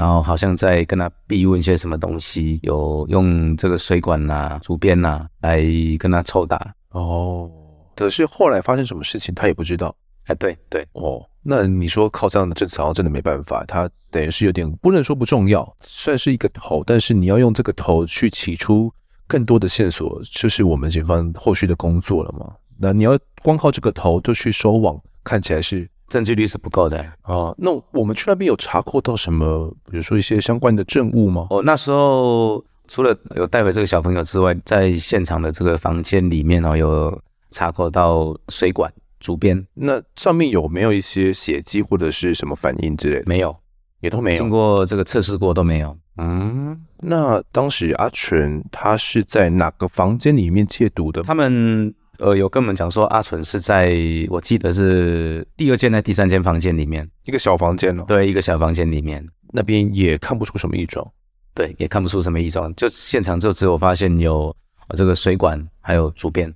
[0.00, 5.62] 然后好像在跟他逼问一些什么东西，有用这个水管呐、啊、竹鞭呐、啊、来
[5.98, 7.50] 跟他抽打哦。
[7.94, 9.94] 可是后来发生什么事情，他也不知道。
[10.24, 13.62] 哎，对对哦，那你说靠这样的证词，好像真的没办法。
[13.66, 18.90] 他等于是有点不能说不重要，算是一个头，但是你要用这个头去起出
[19.26, 22.54] 更多的线索，就是我们警方后续的工作了嘛。
[22.78, 25.86] 那你要光靠这个头就去收网，看起来是。
[26.10, 27.54] 证据率是不够的哦。
[27.56, 31.46] 那我们去那边有查扣到什么，比如说一些相关的证物吗？
[31.48, 37.18] 哦，那时候除了有带回这个小朋友之外，在现场的这个房间里面哦，有
[37.50, 43.24] 查扣到水管、竹编，那上面有没有一些血迹或者是什么反应之类的？
[43.26, 43.56] 没有，
[44.00, 44.36] 也都没有。
[44.36, 45.96] 经过这个测试过都没有。
[46.16, 51.22] 嗯，那当时阿全他是在哪个房间里面戒毒的？
[51.22, 53.96] 他们呃有跟我们讲说，阿纯是在
[54.28, 58.04] 我记得是第二间还第三间房间里面，一个小房间哦。
[58.06, 61.06] 对，一个小房间里面，那边也看不出什么异状。
[61.52, 64.54] 对，也看不出什么异状，就现场就只有发现有
[64.96, 66.54] 这个水管，还有主便，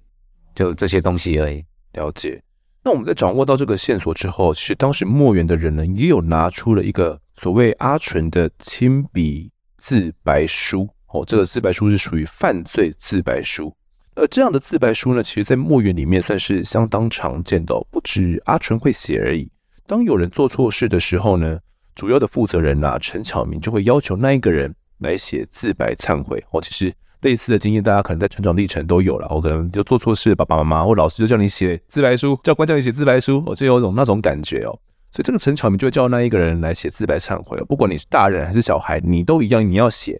[0.55, 1.65] 就这些东西而已。
[1.95, 2.41] 了解。
[2.83, 10.89] 那我们在掌握到这个线索之后，其实当时墨园的人呢，也有拿出了一个所谓阿纯的亲笔自白书。
[11.09, 13.75] 哦，这个自白书是属于犯罪自白书。
[14.15, 19.51] 而这样的自白书呢，其实在墨园里面算是相当常见的，不止阿纯会写而已。
[19.87, 21.59] 当有人做错事的时候呢，
[21.95, 24.75] 主要的负责人啊，陈巧明就会要求那一个人。
[24.99, 26.91] 来写自白忏悔哦，其实
[27.23, 29.27] 类似的经验，大家可能在成长历程都有了。
[29.29, 34.71] 我可能就做错事，爸爸妈妈或老师就叫你写自白书，教官叫你写自白书，我就有种那种感觉哦。
[35.11, 40.19] 所以这个陈巧明就会叫那一个人来写自白忏悔，不管你是大人还是小孩，你都一样，你要写。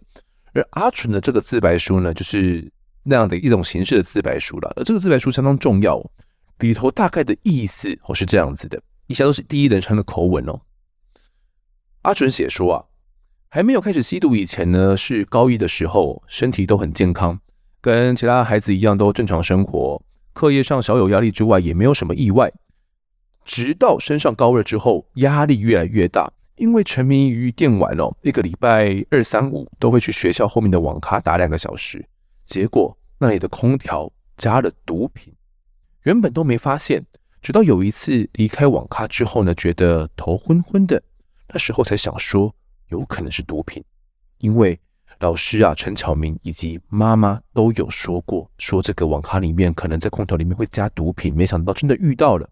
[0.53, 2.69] 而阿纯的这个自白书呢，就是
[3.05, 4.73] 那样的一种形式的自白书了。
[4.75, 6.03] 而这个自白书相当重要，
[6.59, 10.59] 里头大概的意思哦是这样子的，以下都是第一人称的口吻哦。
[12.01, 12.85] 阿纯写说啊。
[13.47, 17.39] 还没有开始吸毒以前呢，是高一的时候，身体都很健康，
[17.79, 20.01] 跟其他孩子一样都正常生活，
[20.33, 22.51] 课业上小有压力之外，也没有什么意外。
[23.45, 32.05] 直到升上高二之后，压力越来越大，因为沉迷于电玩哦，一个礼拜二三五都会去学校后面的网咖打两个小时，
[32.45, 35.33] 结果那里的空调加了毒品，
[36.03, 37.05] 原本都没发现，
[37.41, 41.01] 直到有一次离开网咖之后呢，觉得头昏昏的，
[41.49, 42.55] 那时候才想说。
[42.89, 43.83] 有可能是毒品，
[44.37, 44.79] 因为
[45.19, 52.47] 老师啊，陈巧明以及妈妈都有说过，说这个网咖里面可能在空调里面会加毒品，没想到真的遇到了。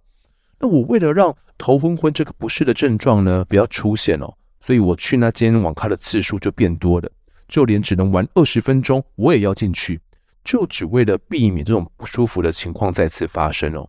[0.60, 7.12] 那我为了让头昏昏这个不适的症状呢不要出现哦，所以我去那间网咖的次数就变多了，
[7.54, 10.02] 就连只能玩二十分钟我也要进去，
[10.44, 13.88] 就只为了避免这种不舒服的情况再次发生哦。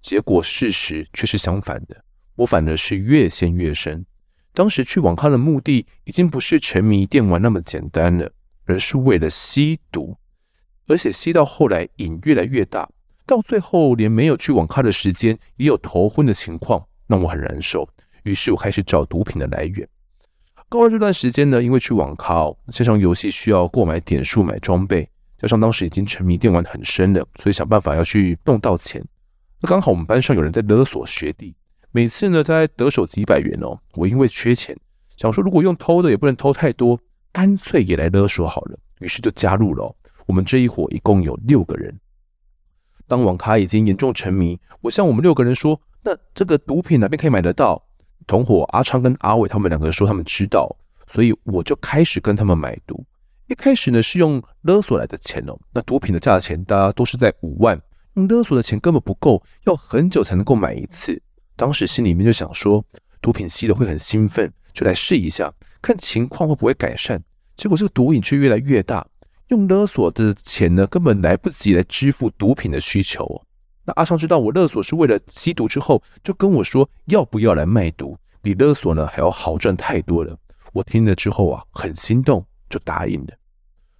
[0.00, 2.04] 结果事实却是相反的，
[2.36, 4.06] 我反而是越陷越深。
[4.54, 8.30] 当时去网咖的目的已经不是沉迷电玩那么简单了，
[8.64, 10.16] 而是为了吸毒，
[10.86, 12.88] 而且吸到后来瘾越来越大，
[13.26, 17.88] 到最后连没有去网咖的时间也有头昏的情况，让我很难受。
[18.22, 19.88] 于是我开始找毒品的来源。
[20.70, 29.04] 高二这段时间呢，因为去网咖，线上游戏需要购买点数买装备，加上当时已经沉迷电玩很深了，所以想办法要去弄到钱。
[29.60, 31.52] 那刚好我们班上有人在勒索学弟。
[31.90, 33.76] 每次呢，在得手几百元哦。
[33.94, 34.78] 我因为缺钱，
[35.16, 36.96] 想说如果用偷的也不能偷太多，
[37.32, 38.78] 干脆也来勒索好了。
[39.00, 39.92] 于是就加入了。
[40.26, 41.98] 我们这一伙一共有六个人。
[43.08, 47.84] 当网咖已经严重沉迷，我向我们六个人说：“那这个毒品哪边可以买得到？”
[48.26, 50.74] 同伙阿昌跟阿伟他们两个人说他们知道，
[51.06, 53.04] 所以我就开始跟他们买毒。
[53.48, 55.58] 一开始呢是用勒索来的钱哦。
[55.72, 57.80] 那毒品的价钱大家都是在五万，
[58.14, 61.20] 用勒索的钱根本不够，要很久才能够买一次。
[61.56, 62.84] 当时心里面就想说，
[63.20, 65.52] 毒品吸了会很兴奋，就来试一下，
[65.82, 67.20] 看情况会不会改善。
[67.56, 69.06] 结果这个毒瘾却越来越大，
[69.48, 73.44] 用勒索的钱呢，根本来不及来支付毒品的需求。
[73.92, 80.36] 阿昌知道我勒索是为了吸毒之后，就跟我说要不要来卖毒，比勒索呢还要好赚太多了。
[80.72, 83.34] 我听了之后啊，很心动，就答应了。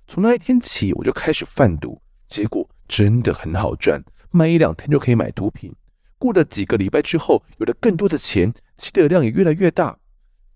[0.06, 5.74] 从那一天起，我就开始贩毒，结果真的很好赚，卖一两天就可以买毒品。
[6.18, 9.96] 过了几个礼拜之后，有了更多的钱，吸的量也越来越大。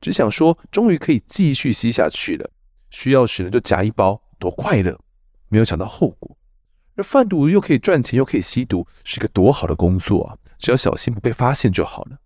[0.00, 2.50] 只想说，终于可以继续吸下去了。
[2.90, 4.98] 需要时呢，就夹一包，多快乐！
[5.48, 6.36] 没有想到后果。
[6.96, 10.36] 而贩毒又可以赚钱，又可以吸毒，是一个多好的工作啊！
[10.58, 12.18] 只要小心不被发现就好了。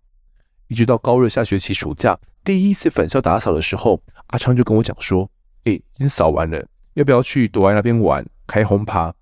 [0.67, 5.29] 一直到高二下学期暑假第一次返校打扫的时候，阿昌就跟我讲说
[5.65, 9.13] ：“诶，已经扫完了，要不要去朵爱那边玩开轰趴？”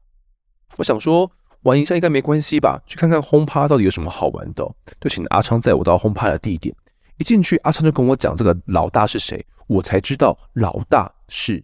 [0.77, 1.31] 我想说。
[1.63, 2.81] 玩一下应该没关系吧？
[2.85, 4.63] 去看看轰趴到底有什么好玩的，
[5.01, 6.73] 就请阿昌载我到轰趴的地点。
[7.17, 11.61] 一进去，阿昌就跟我讲这个老大是谁，我才知道老大是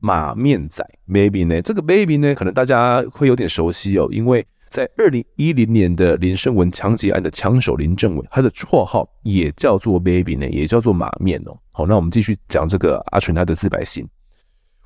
[0.00, 1.62] 马面仔 baby 呢。
[1.62, 11.56] 这个 baby 呢，可能大家会有点熟悉哦，因为在二零一零年的林胜文枪击案的枪手林政伟，他的绰号也叫做 baby 呢，也叫做马面哦。
[11.72, 14.06] 好，那我们继续讲这个阿纯他的自白信。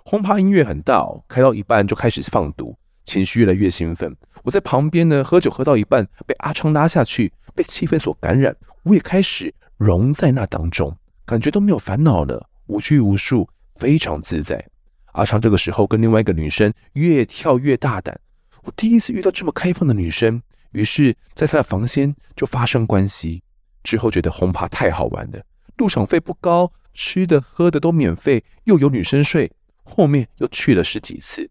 [0.04, 2.76] 轰趴音乐很大哦，开到一半就开始放毒。
[3.04, 10.96] 情绪越来越兴奋，我在旁边呢，喝酒喝到一半，被阿昌拉下去，被气氛所感染，我也开始融在那当中，
[11.26, 13.46] 感觉都没有烦恼了，无拘无束，
[13.76, 14.66] 非常自在。
[15.14, 18.16] 阿昌这个时候跟另外一个女生越跳越大胆，
[18.62, 20.40] 我第一次遇到这么开放的女生，
[20.72, 23.42] 于是在她的房间就发生关系。
[23.82, 25.40] 之后觉得轰趴太好玩了，
[25.76, 29.50] 入场费不高，吃的喝的都免费，又有女生睡。
[29.84, 31.48] 后面又去了十几次，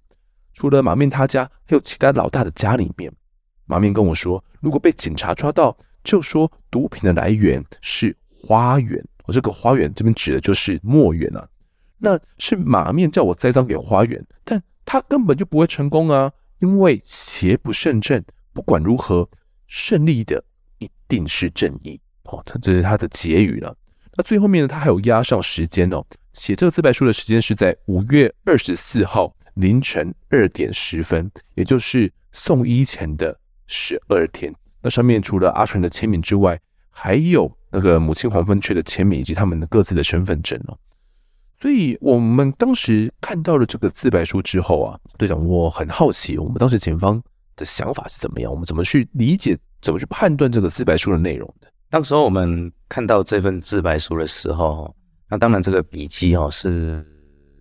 [0.53, 3.13] 除了马面他家，还有其他老大的家里面。
[3.65, 9.01] 马面跟我说，如果被警察抓到，就说毒品的来源是花园。
[9.25, 11.47] 我这个花园这边指的就是墨园啊。
[12.05, 18.21] 那是马面叫我栽赃给花园，但他根本就不会成功啊，因为邪不胜正。
[18.51, 19.29] 不管如何，
[19.67, 20.43] 胜利的
[20.79, 21.97] 一定是正义。
[22.23, 23.73] 哦，他这是他的结语了。
[24.17, 26.05] 那最后面呢，他还有压上时间哦。
[26.33, 34.53] 写这个自白书的时间是在五月二十四号凌晨二点十分，也就是送医前的十二天。
[34.81, 40.77] 那上面除了阿纯的签名之外，还有那个母亲黄芬雀的签名以及他们的各自的身份证哦。
[41.63, 47.23] 所以我们当时看到了这个自白书之后啊，队长，我很好奇，我们当时警方
[47.55, 48.51] 的想法是怎么样？
[48.51, 51.67] 我们怎么去理解、怎么去判断这个自白书的内容的？
[51.89, 54.93] 当时候我们看到这份自白书的时候。
[55.29, 57.01] 那当然，这个笔记哦是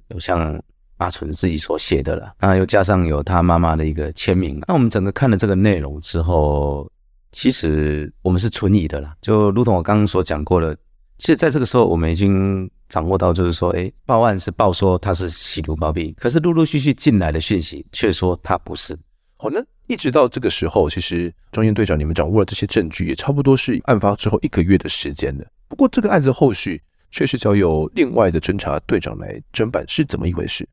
[0.08, 0.60] 有像
[0.96, 4.60] 阿纯自己所写的了，那又加上有他妈妈的一个签名。
[4.66, 6.90] 那我们整个看了这个内容之后，
[7.30, 9.14] 其实我们是存疑的啦。
[9.20, 10.76] 就如同我刚刚所讲过的，
[11.22, 18.98] 其实在这个时候，我们已经掌握到，就是说，哎，报案是报说他是吸毒包庇，可是陆陆续续进来的讯息却说他不是。
[19.36, 25.44] 好，那一直到这个时候，其实庄严队长你们掌握了这些证据，也差不多是案发之后一个月的时间了。
[25.68, 26.82] 不过这个案子后续。
[27.14, 30.66] 确实交由另外的侦查队长来侦办，是怎么一回事？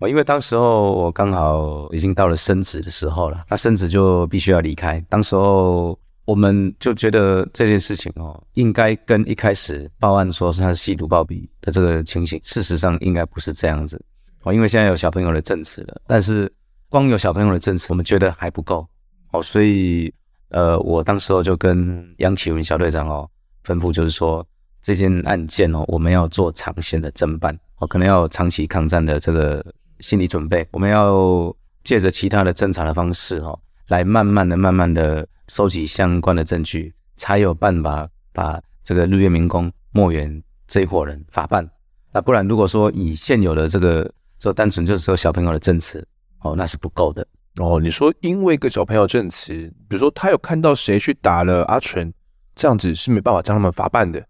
[0.00, 4.98] 哦，因为当时候我刚好已经到了升职的时候了，那升职就必须要离开。
[5.08, 13.98] 当时候我们就觉得这件事情哦，应该跟一开始报案说是他吸毒暴毙的这个情形，事实上应该不是这样子
[14.42, 14.52] 哦。
[14.52, 16.52] 因为现在有小朋友的证词了，但是
[16.90, 18.86] 光有小朋友的证词，我们觉得还不够
[19.32, 19.42] 哦。
[19.42, 20.12] 所以
[20.50, 23.26] 呃，我当时候就跟杨启文小队长哦
[23.64, 24.46] 吩咐，就是说。
[24.82, 29.64] 这件案件哦，我们要做长线的侦办哦，可能要长期抗战的这个
[29.98, 30.64] 心理准备。
[30.70, 33.58] 我们要借着其他的侦查的方式哦，
[33.88, 41.68] 来慢慢的、慢慢的收集相关的证据，才有办法把这个日月民工墨园这一伙人法办。
[42.12, 46.06] 那不然，如果说以现有的这个，就单纯就是说小朋友的证词
[46.40, 47.78] 哦，那是不够的哦。
[47.80, 49.52] 你说因为一个小朋友证词，
[49.88, 52.12] 比如说他有看到谁去打了阿纯，
[52.54, 54.24] 这样子是没办法将他们法办的。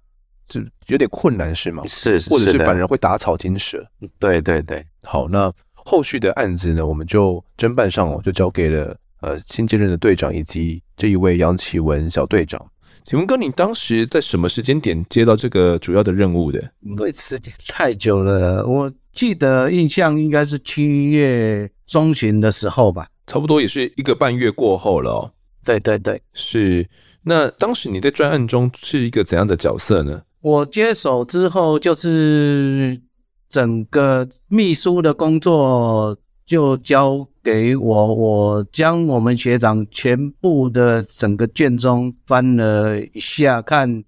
[0.48, 1.82] 这有点困难是吗？
[1.86, 3.84] 是，是，或者是反而会打草惊蛇。
[4.18, 12.64] 对对对，好，那后续的案子呢，我们就侦办上哦，就交给了呃新接任的队长以及这一位杨启文小队长。
[13.04, 16.58] 请问哥，你当时在什么时间点接到这个主要的任务的？
[16.80, 25.32] 因为时间太久了，我记得印象应该是七月中旬的时候吧，差不多也是一个半月过后了哦。
[25.64, 26.88] 对对对，是。
[27.22, 30.22] 那当时你在专案中是一个怎样的角色呢？
[30.40, 33.00] 我接手之后，就是
[33.48, 44.04] 整个秘书的工作就交给我，我将我们学长全部的整个卷宗翻了一下，看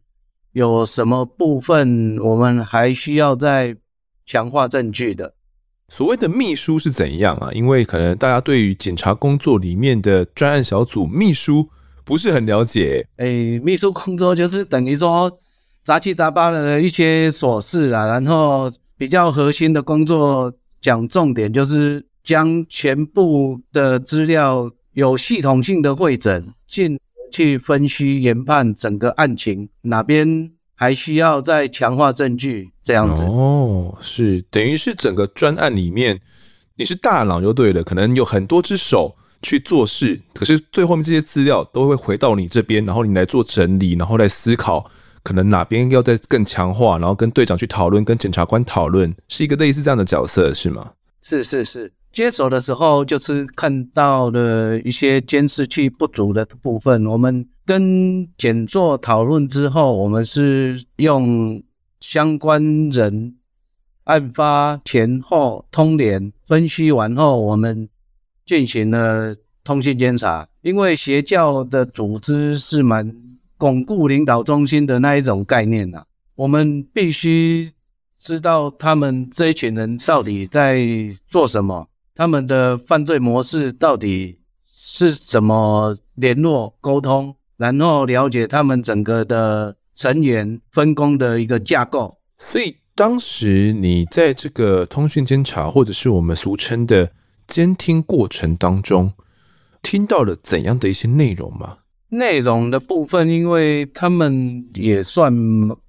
[0.53, 3.77] 有什么部分我们还需要再
[4.25, 5.35] 强化证据的。
[5.89, 7.51] 所谓的秘书是怎样啊？
[7.53, 11.69] 因为可能大家对于警察工作里面的专案小组秘书
[12.05, 13.07] 不是很了解。
[13.17, 15.39] 哎，秘书工作就是等于说。
[15.85, 27.01] 杂七杂八的一些琐事啦，然后比较核心的工作讲重点，就是将全部的资料有系统性的会诊，进
[27.33, 33.23] 去分析研判整个案情，哪边还需要再强化证据，这样子。
[33.23, 36.21] 哦，是等于是整个专案里面
[36.77, 44.91] 你是大脑就对了，可能有很多只手去做事，可是最后面这些资料都会回到你这边，然后你来做整理，然后来思考。
[45.23, 50.93] 可能哪边要再更强化，然后跟队长去讨论，跟检察官讨论，是一个类似这样的角色，是吗？
[51.23, 61.63] 是是是，接手的时候就是看到了一些监视器不足的部分，我们跟检座讨论之后，我们是用
[62.01, 63.37] 相关人
[64.05, 67.89] 案发前后通联分析完后，我们
[68.45, 73.15] 进行了通信监察，因为邪教的组织是蛮。
[73.61, 76.07] 巩固领导中心的那一种概念呐、啊，
[76.37, 77.69] 我们必须
[78.17, 80.81] 知道他们这一群人到底在
[81.27, 81.89] 做什么，
[82.19, 92.19] 他们的犯罪模式到底是怎么联络沟通，然后了解他们整个的成员分工的一个架构。
[92.51, 97.13] 所以当时你在这个通讯监察，或者是我们俗称的
[97.47, 99.13] 监听过程当中，
[99.81, 101.79] 听到了怎样的一些内容吗？
[102.11, 105.31] 内容的部分，因为他们也算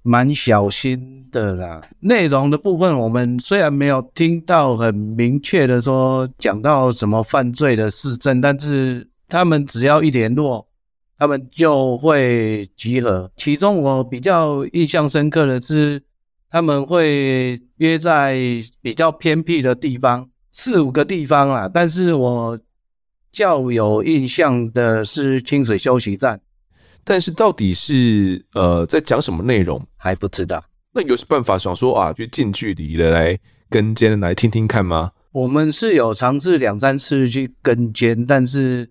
[0.02, 1.80] 蛮小心的啦。
[2.00, 10.66] 内容的部分，我们虽然没有听到很明确的说讲到什么犯罪的事证，但是他们只要一联络，
[11.16, 13.30] 他们就会集合。
[13.36, 16.02] 其中我比较印象深刻的是，
[16.50, 18.36] 他们会约在
[18.82, 21.70] 比较偏僻的地方，四五个地方啦。
[21.72, 22.58] 但是我。
[23.32, 26.40] 较有印象的是清水休息站，
[27.04, 30.62] 但是到底是呃在讲什么内容还不知道。
[30.92, 35.12] 那有办法想说啊，就近距离的来跟监来听听看吗？
[35.32, 38.90] 我们是有尝试两三次去跟监，但是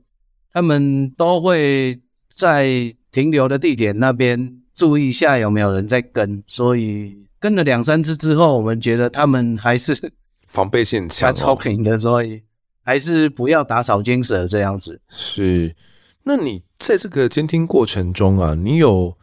[0.53, 1.99] 他们都会
[2.33, 10.13] 在停留的地点那边注意一下有没有人在跟，所以跟了两三次之后，我们觉得他们还是
[10.47, 12.41] 防备性强， 超频的，所以。
[12.89, 14.99] 还是不要打草惊蛇这样子。
[15.09, 15.75] 是，
[16.23, 19.15] 那你在这个监听过程中啊，你有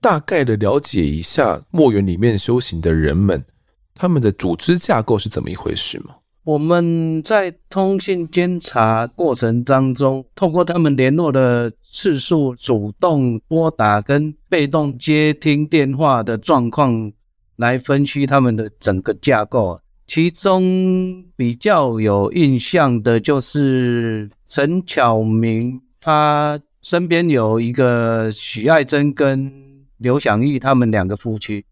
[0.00, 3.44] 大概的了解一下墨园里面修行的人们，
[3.92, 6.14] 他们的组织架构是怎么一回事吗？
[6.44, 17.12] 我们在通信监察过程当中，透过他们联络的次数、主动拨打跟被动接听电话的状况，
[17.56, 19.80] 来分析他们的整个架构。
[20.08, 29.52] 其中比较有印象的就是陈巧明，他身边有一个许爱珍跟
[29.98, 31.62] 刘祥义，他们两个夫妻，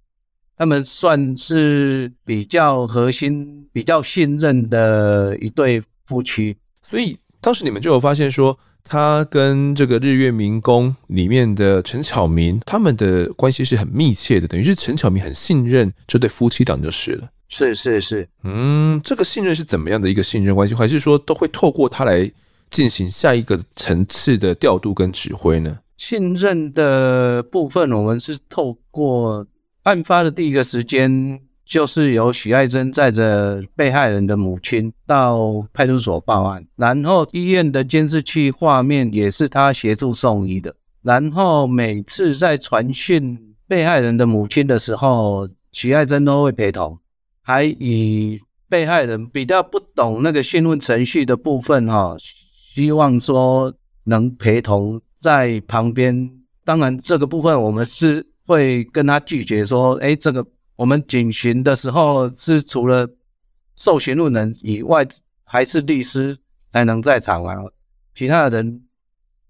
[0.55, 6.55] 他们算是比较核心、比较信任的一对夫妻。
[6.83, 17.31] 所以当时你们就有发现说，他跟这个日月明功里面的陈巧明，他们的关系是很密切的，等于是陈巧明很信任这对夫妻档就是了。
[17.49, 20.75] 是是是，嗯，这个信任是怎么样的一个信任关系？
[20.75, 22.31] 还是说都会透过他来
[22.71, 25.79] 进行下一个层次的调度跟指挥呢？
[25.97, 29.47] 信任的部分，我们是透过
[29.85, 43.39] 案发的第一个时间，就是由许爱珍载着被害人的母亲到派出所报案，然后医院的监视器画面也是他协助送医的，然后每次在传讯
[43.69, 46.99] 被害人的母亲的时候，许爱珍都会陪同。
[47.49, 52.17] 还以被害人比较不懂那个讯问程序的部分哈，
[52.75, 53.73] 希望说
[54.03, 56.29] 能陪同在旁边。
[56.65, 60.45] 当然，这个部分我们是会跟他拒绝说，哎，这个
[60.75, 63.09] 我们警询的时候是除了
[63.77, 65.07] 受询问人以外，
[65.45, 66.37] 还是律师
[66.73, 67.55] 才能在场啊，
[68.17, 68.83] 其他的人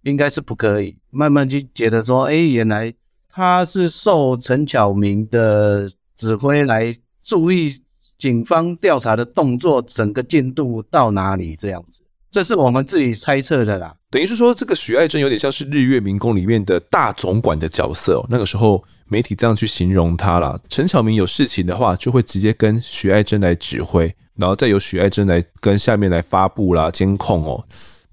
[0.03, 0.95] 应该是不可以。
[1.09, 2.93] 慢慢就觉得说，哎，原来
[3.31, 7.73] 他是受陈巧明的指挥来注意。
[8.19, 11.55] 警方调查的动作，整个进度到哪里？
[11.57, 12.01] 这样子，
[12.31, 13.95] 这是我们自己猜测的啦。
[14.11, 18.25] 等于是说，这个许爱珍有点像是日月明功里面的大总管的角色。
[18.31, 20.59] 那个时候，媒体这样去形容他啦。
[20.69, 27.63] 陈巧明有事情的话，就会直接跟许爱珍来指挥，然后再由许爱珍来跟下面来发布啦、监控哦。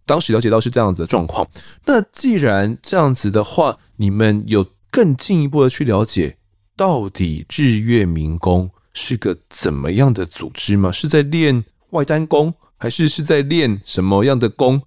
[0.06, 1.48] 当时了解到是这样子的状况。
[1.86, 6.36] 那既然这样子的话，你们有更进一步的去了解，
[6.76, 10.92] 到底日月明功是个怎么样的组织吗？
[10.92, 14.82] 是在练外丹功，还是是在练什么样的功？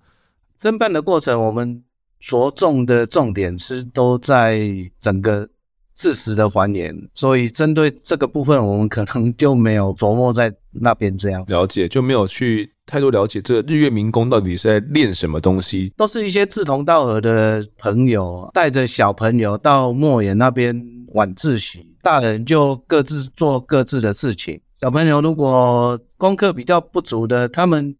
[0.60, 1.82] 侦办的过程，我们
[2.20, 4.68] 着重的重点是都在
[5.00, 5.48] 整个
[5.94, 11.44] 事实的还原，所以针对这个部分，我们可能就没有琢磨在那边这样。
[11.48, 15.92] 了解，就没有去太多了解这个日月明功到底是在练什么东西。
[15.96, 20.80] 都是一些志同道合的朋友，带着小朋友到莫言那边
[21.14, 21.95] 晚自习。
[22.06, 24.60] 大人就各自做各自的事情。
[24.80, 27.96] 小朋友如果功课比较不足的，他们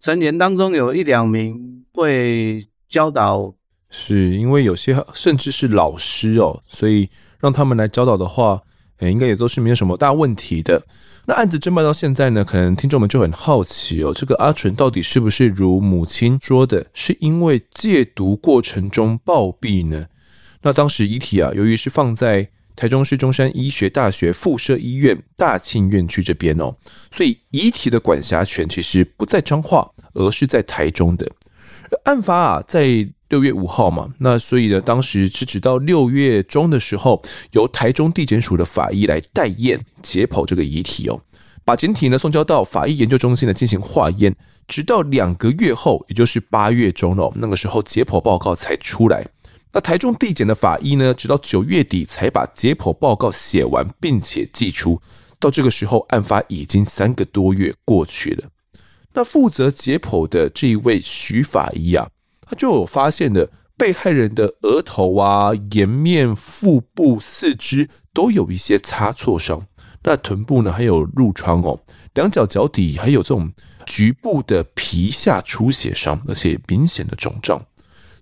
[0.00, 3.54] 成员当中有一两名会教导。
[3.88, 8.60] 是因为有些甚至是老师哦，所以让他们来教导的话，
[8.98, 10.82] 诶，应该也都是没有什么大问题的。
[11.24, 20.06] 那案子侦办到现在呢，可能听众们就很好奇哦，这个阿纯到底是不是如母亲说的，是因为戒毒过程中暴毙呢？
[20.62, 26.76] 那当时遗体啊，由于是放在台中市中山医学大学附设医院大庆院区这边哦，
[27.10, 31.26] 所以遗体的管辖权其实不在彰化，而是在台中的。
[32.04, 37.22] 案发啊，在六月五号嘛，那所以呢，当时是直到六月中的时候，
[37.52, 41.20] 由台中地检署的法医来代验解剖这个遗体哦，
[41.64, 44.34] 把检体呢送交到法医研究中心呢进行化验，
[44.68, 49.24] 直到两个月后，也就是八月中哦，那个时候解剖报告才出来。
[49.76, 54.98] 那台中地检的法医呢，直到九月底才把解剖报告写完，并且寄出，
[55.38, 58.48] 到这个时候，案发已经三个多月过去了。
[59.12, 62.08] 那负责解剖的这一位徐法医啊，
[62.40, 69.66] 他就有发现了被害人的额头啊、颜面、腹部、四肢都有一些擦挫伤，
[70.04, 71.78] 那臀部呢还有褥疮哦，
[72.14, 73.52] 两脚脚底还有这种
[73.84, 77.62] 局部的皮下出血伤，而且明显的肿胀。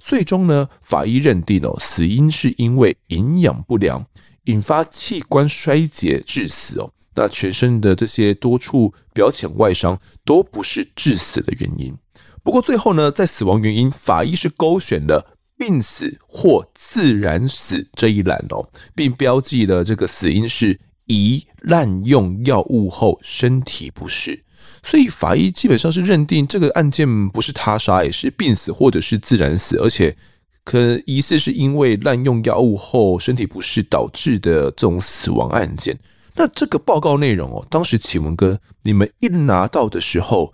[0.06, 4.04] 最终呢，法医认定哦，死因是因为营养不良
[4.44, 6.92] 引发器官衰竭致死哦。
[7.14, 11.96] 那全身的这些多处表浅外伤都不是致死的原因。
[12.42, 24.43] 不过最后呢，在死亡原因，法医是勾选了病死或自然死这一栏哦，并标记了这个死因是宜滥用药物后身体不适。
[24.84, 30.14] 所以法医基本上是认定这个案件不是他杀，也是病死或者是自然死，而且
[30.62, 35.98] 可疑似是因为滥用药物后身体不适导致的这种死亡案件。
[36.36, 40.52] 那这个报告内容哦，当时启文哥你们一拿到的时候，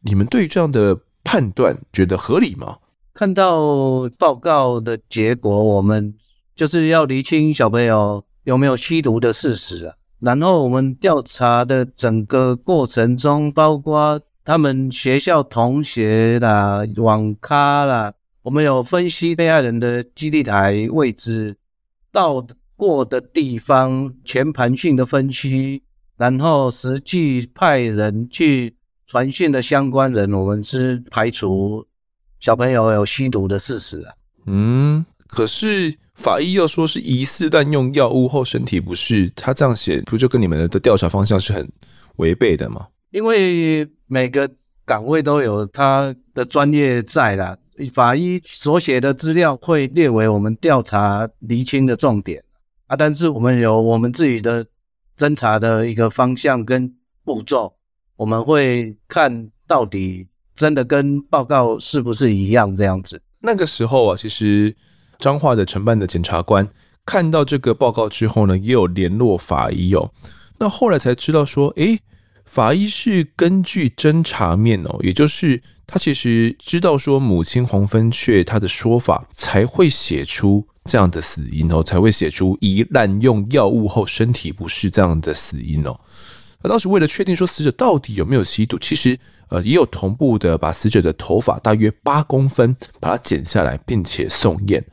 [0.00, 2.78] 你们对这样的判断觉得合理吗？
[3.14, 6.14] 看到报告的结果，我们
[6.56, 9.94] 就是要厘清小朋友有没有吸毒的事实啊。
[10.20, 18.12] 然后我们调查的整个过程中，包括他们学校同学啦、网咖啦，
[18.42, 21.56] 我们有分析被害人的基地台位置、
[22.10, 22.44] 到
[22.74, 25.82] 过的地方，全盘性的分析，
[26.16, 28.74] 然后实际派人去
[29.06, 31.86] 传讯的相关人，我们是排除
[32.40, 34.12] 小朋友有吸毒的事实啊。
[34.46, 35.96] 嗯，可是。
[36.18, 41.66] 法医又说是疑似滥用药物后身体不适，他这样写不就跟你们的调查方向是很
[42.16, 42.88] 违背的吗？
[43.12, 44.50] 因为每个
[44.84, 47.56] 岗位都有他的专业在啦，
[47.94, 52.42] 法医所写的资料会列为我们调查厘清的重点
[52.88, 54.66] 啊，但是我们有我们自己的
[55.16, 56.92] 侦查的一个方向跟
[57.24, 57.72] 步骤，
[58.16, 63.22] 我们会看到底真的跟报告是不是一样这样子。
[63.38, 64.74] 那个时候啊，其实。
[65.18, 66.66] 彰化的承办的检察官
[67.04, 70.10] 看到这个报告之后呢，也有联络法医哦。
[70.58, 71.98] 那后来才知道说，诶，
[72.44, 85.98] 法医是根据侦查面哦，也就是他其实知道说母亲黄芬雀她的说法，才会写出这样的死因哦，才会写出宜滥用药物后身体不适这样的死因哦。
[86.62, 94.84] 那当时为了确定说死者到底有没有吸毒，其实呃也有同步的把死者的头发大约八公分把它剪下来，并且送验。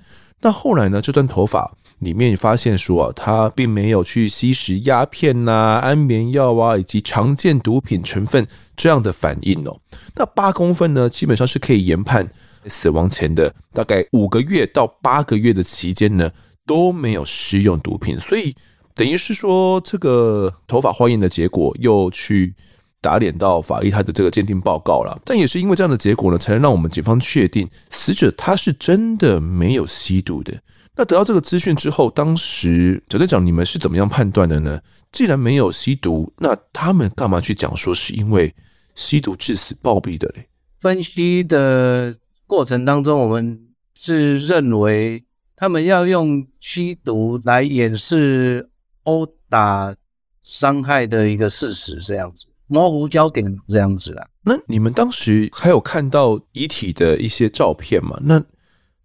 [0.45, 1.01] 那后来呢？
[1.01, 8.45] 这段头发里面发现说啊，他并没有去吸食鸦片呐、安眠药啊，以及常见毒品成分
[8.77, 9.75] 这样的反应哦。
[10.13, 12.29] 那八公分呢，基本上是可以研判
[12.67, 16.29] 死亡前的大概五个月到八个月的期间呢，
[16.67, 18.55] 都没有施用毒品，所以
[18.93, 22.53] 等于是说，这个头发化验的结果又去。
[23.01, 30.53] 打脸到法医他的这个鉴定报告了，但也是因为这样的结果呢，才能让我们警方确定死者他是真的没有吸毒的。
[30.95, 34.79] 那得到这个资讯之后，当时小队长你们是怎么样判断的呢？
[35.11, 38.53] 既然没有吸毒，那他们干嘛去讲说是因为
[38.95, 40.45] 吸毒致死暴毙的嘞？
[40.79, 42.15] 分析的
[42.47, 43.59] 过程当中，我们
[43.93, 45.23] 是认为
[45.55, 48.69] 他们要用吸毒来掩饰
[49.03, 49.95] 殴打
[50.43, 52.45] 伤害的一个事实，这样子。
[52.67, 54.27] 模糊焦点这样子啦？
[54.41, 58.19] 那你们当时还有看到遗体的一些照片吗？
[58.23, 58.43] 那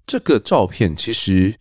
[0.06, 1.54] 这个照片其实，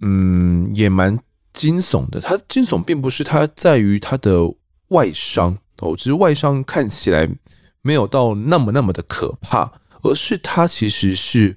[0.00, 1.16] 嗯，也蛮
[1.52, 2.20] 惊悚的。
[2.20, 4.40] 它惊悚并不是它在于它的
[4.88, 7.28] 外伤哦，只是外伤看起来
[7.80, 11.56] 没有到那么那么的可怕，而是它其实是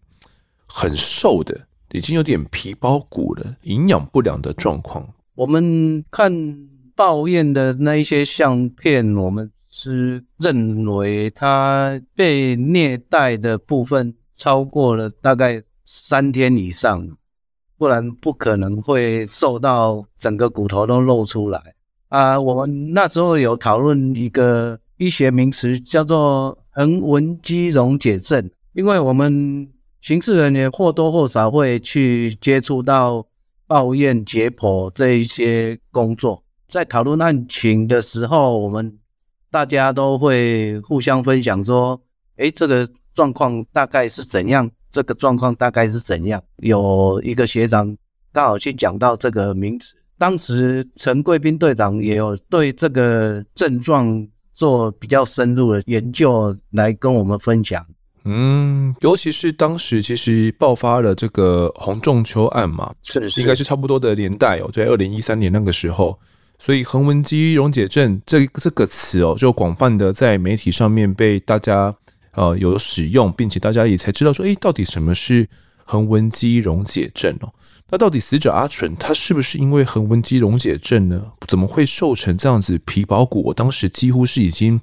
[0.67, 5.07] 很瘦的，已经有点皮包骨了，营养不良的状况。
[5.33, 6.31] 我们看。
[6.97, 17.07] 报验的那一些相片，我们是认为他被虐待的部分超过了大概三天以上，
[17.77, 21.61] 不然不可能会瘦到整个骨头都露出来
[22.09, 22.41] 啊。
[22.41, 29.69] 我们那时候有讨论一个医学名词，叫做横纹肌溶解症，因为我们
[30.01, 33.23] 刑事人员或多或少会去接触到
[33.67, 36.43] 报验解剖这一些工作。
[36.69, 38.99] 在讨论案情的时候，我们
[39.49, 41.99] 大家都会互相分享说
[42.35, 44.69] ：“诶，这个状况大概是怎样？
[44.91, 47.95] 这个状况大概是怎样？”有一个学长
[48.33, 57.85] 刚好去讲到这个名词，当时陈贵斌队长也有对这个症状做比较深入的研究来跟我们分享。
[58.25, 62.93] 嗯，尤其是当时其实爆发了这个洪仲秋案嘛，
[63.37, 66.19] 应该是差不多的年代哦，在二零一三年那个时候。
[66.59, 71.95] 所以横纹肌溶解症这这个词哦，就广泛的在媒体上面被大家
[72.33, 75.47] 呃有使用，并且大家也才知道说，诶，到底什么是
[75.85, 77.53] 横纹肌溶解症哦？
[77.89, 81.31] 那到底死者阿纯他是不是因为横纹肌溶解症呢？
[81.47, 83.41] 怎么会瘦成这样子皮包骨？
[83.43, 84.81] 我当时几乎是已经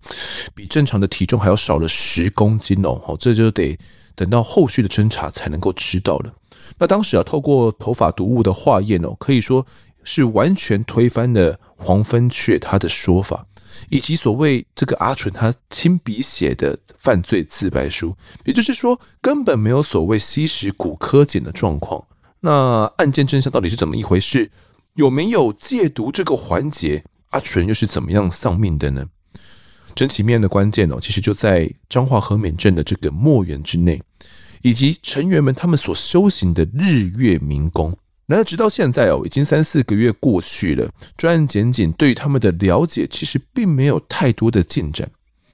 [0.55, 3.77] 比正常的体重还要少了十公斤哦，好，这就得
[4.14, 6.33] 等到后续的侦查才能够知道了。
[6.79, 9.64] 那当时啊，透过头发毒物的化验哦，可以说
[10.05, 13.47] 是完全推翻了黄芬雀他的说法，
[13.89, 22.07] 以及所谓这个阿纯他亲笔写的犯罪自白书，也就是说根本没有所谓吸食古柯碱的状况。
[22.41, 24.51] 那案件真相到底是怎么一回事？
[24.95, 27.03] 有没有戒毒这个环节？
[27.31, 29.05] 阿纯又是怎么样丧命的呢？
[29.95, 34.01] 整起命案的关键哦，其实就在彰化和美镇的这个墨园之内，
[34.63, 37.97] 以及成员们他们所修行的日月明宫。
[38.27, 45.11] 然而直到现在哦，已经三四个月过去了，专案检警对于他们的了解其实并没有太多的进展。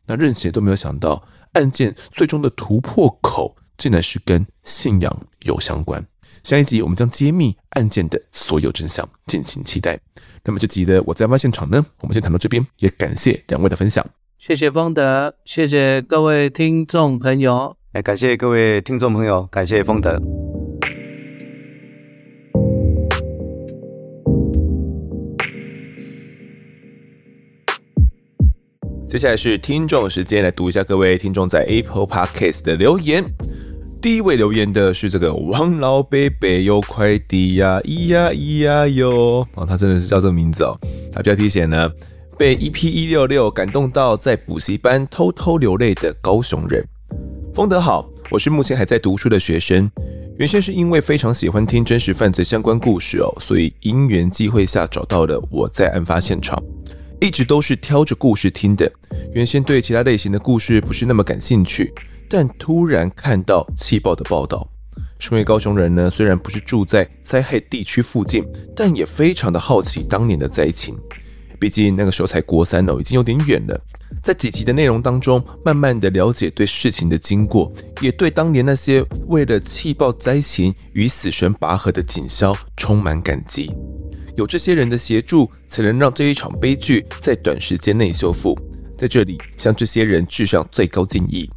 [0.07, 6.05] 那任贤都没有想到，案件最终的突破口竟然是跟信仰有相关。
[6.43, 9.99] 下一集我们将揭秘案件的所有真相，敬请期待。
[10.45, 14.05] 那么这集的我在案发现场呢，我们先谈到这边，也感谢两位的分享。
[14.39, 20.50] 谢谢丰德，谢谢各位听众朋友，哎，感谢各位听众朋友，感谢丰德。
[29.11, 33.25] 接下来是听众时间，来读一下各位听众在 Apple Podcast 的留言。
[34.01, 40.79] 第一位留言的是这个王老伯伯有快递呀，咿呀咿呀哟，哦，他真的是叫这个名字哦。
[41.13, 41.91] 他标题写呢，
[42.39, 46.81] 被 EP 一六六感动到在补习班偷偷流泪的高雄人。
[47.53, 49.91] 丰德好，我是目前还在读书的学生，
[50.39, 56.63] 原先是因为非常喜欢听真实犯罪相关故事哦，所以因缘际会下找到了我在案发现场，
[57.21, 58.91] 一直都是挑着故事听的。
[59.33, 61.93] 原先对其他类型的故事不是那么感兴趣。
[62.29, 64.69] 但突然看到气爆的报道，
[65.19, 68.45] 身为高雄人呢，虽然不是住在灾害地区附近，
[68.75, 70.97] 但也非常的好奇当年的灾情。
[71.59, 73.79] 毕竟那个时候才国三哦，已经有点远了。
[74.23, 83.71] 在几集的内容当中，慢慢的了解对事情的经过，也对当年那些为了气爆灾情与死神拔河的警消充满感激。
[84.37, 88.59] 有这些人的协助，才能让这一场悲剧在短时间内修复。
[88.97, 91.49] 在这里，向这些人致上最高敬意。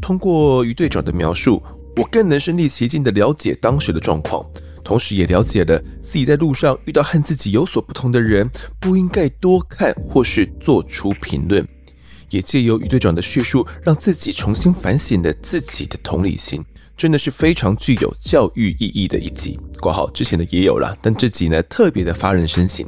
[0.00, 1.62] 通过于队长的描述，
[1.96, 4.44] 我更能身临其境地了解当时的状况，
[4.84, 11.66] 同时也了解了自己在路上遇到和自己有所不同的人，不应该多看或是做出评论。
[12.30, 16.64] 也借由于队长的叙述，让自己重新反省了自己的同理心，
[17.00, 19.58] 真的是非常具有教育意义的一集。
[19.80, 22.86] 括号之前的也有了，但这集呢特别的发人深省。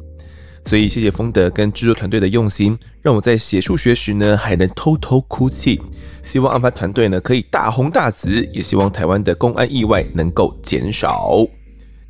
[0.67, 5.81] 所以，谢谢丰德跟制作团队的用心，让我在写数学时呢还能偷偷哭泣。
[6.23, 11.39] 希望案发团队呢可以大红大紫，也希望台湾的公安意外能够减少。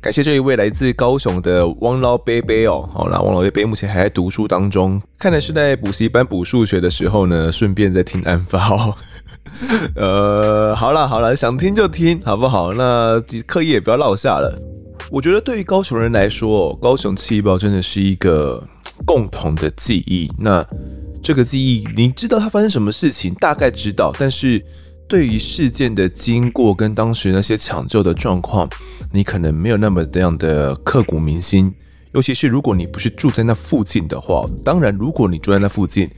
[0.01, 2.89] 感谢这一位来自高雄的汪老伯伯哦。
[2.93, 8.93] 好，那汪老伯伯目前还在读书当中，看来是在补习班补数学的时候呢，顺便在听案发哦。
[9.95, 12.73] 呃，好了好了，想听就听，好不好？
[12.73, 14.57] 那课业也不要落下了。
[15.11, 18.63] 我觉得对于高雄人来说，高雄气爆真的是一个
[19.05, 20.31] 共同的记忆。
[20.39, 20.65] 那
[21.21, 24.63] 这个记忆，你知道它发生什么事情，大概知道，但是
[25.07, 28.67] 对于事件的经过跟当时那些抢救的状况，
[29.11, 31.73] 你可能没有那么这样的刻骨铭心。
[32.13, 36.09] 尤其是如果你不是住在那附近的话，当然，如果你住在那附近，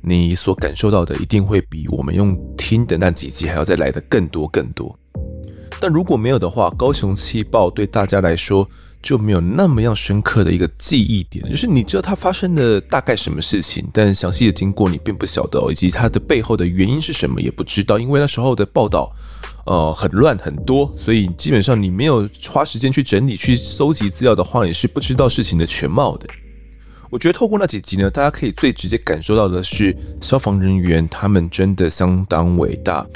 [0.00, 2.36] 你所感受到的一定会比我们用
[2.72, 4.98] 听的那几集还要再来的更多更多。
[5.78, 8.66] 但如果没有的话，高雄气爆对大家来说
[9.02, 19.12] 就没有那么样深刻的一个记忆点，就是你知道它发生的大概什么事情，但详细的经过你并不晓得，以及它的背后的原因是什么也不知道，因为那时候的报道
[19.66, 26.26] 呃很乱很多，所以基本上你没有花时间去整理去搜集资料的话，你是不知道事情的全貌的。
[27.12, 33.06] 我觉得透过那几集呢，大家可以最直接感受到的是消防人员他们真的相当伟大。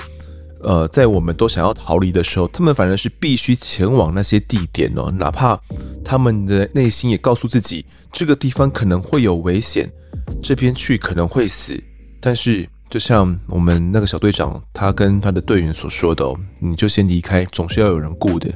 [0.61, 5.59] 呃，在我们都想要逃离的时候，他们反而是必须前往那些地点哦，哪怕
[6.05, 9.90] 他们的内心也告诉自己，这个地方可能会有危险，
[10.42, 11.82] 这边去可能会死。
[12.20, 16.22] 但是，就像我们那个小队长，他跟他的队员所说的，
[16.59, 18.53] 你就先离开，总是要有人顾的。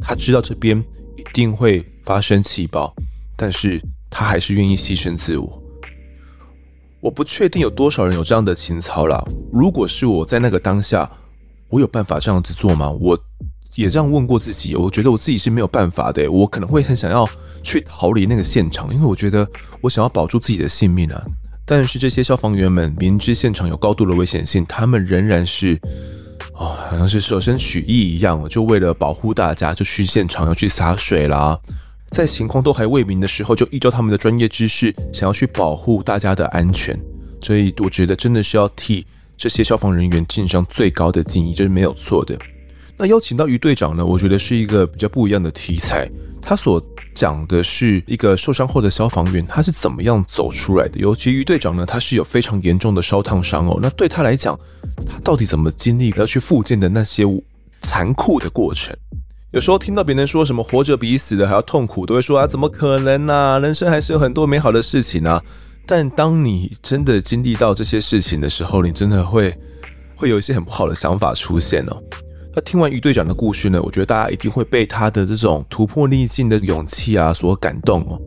[0.00, 0.76] 他知道这边
[1.16, 2.92] 一定会发生气爆，
[3.36, 3.80] 但是
[4.18, 5.62] 他还是愿意牺牲自我。
[7.00, 9.22] 我不确定有多少人有这样的情操啦。
[9.52, 11.08] 如果是我在那个当下，
[11.68, 12.88] 我有办法这样子做吗？
[12.88, 13.18] 我
[13.74, 16.32] 也这样问过自己，我觉得我自己是没有办法的。
[16.32, 17.28] 我可能会很想要
[17.62, 19.46] 去逃离那个现场，因为我觉得
[19.82, 21.22] 我想要保住自己的性命啊。
[21.66, 25.78] 但是这些消防员们明知现场有高度的危险性，他们仍然是，
[26.54, 31.60] 哦，好像是舍身取义一样，就为了保护大家，就去现场要去洒水啦。
[32.16, 36.98] 在情况都还未明的时候，就依照他们的专业知识，想要去保护大家的安全。
[37.42, 39.06] 所以我觉得真的是要替
[39.36, 42.34] 这些消防人员尽上最高的敬意，这是没有错的。
[42.96, 46.10] 那邀请到于队长呢，我觉得是一个比较不一样的题材，
[46.40, 46.82] 他所。
[47.16, 51.00] 讲的是一个受伤后的消防员，他是怎么样走出来的？
[51.00, 53.78] 尤其于队长呢，他是有非常严重的烧烫伤哦。
[53.80, 54.54] 那对他来讲，
[55.06, 57.24] 他到底怎么经历要去复健的那些
[57.80, 58.94] 残酷的过程？
[59.52, 63.60] 有时候听到别人说什么活着比死的还要痛苦，都会说啊，怎么可能啊？
[63.60, 65.40] 人生还是有很多美好的事情啊。
[65.86, 69.56] 但当你真的经历到这些事情的时候，你真的会
[70.16, 71.96] 会有一些很不好的想法出现哦。
[72.56, 78.20] 那听完于队长的故事呢，我觉得大家一定会被他的这种突破逆境的勇气啊所感动哦。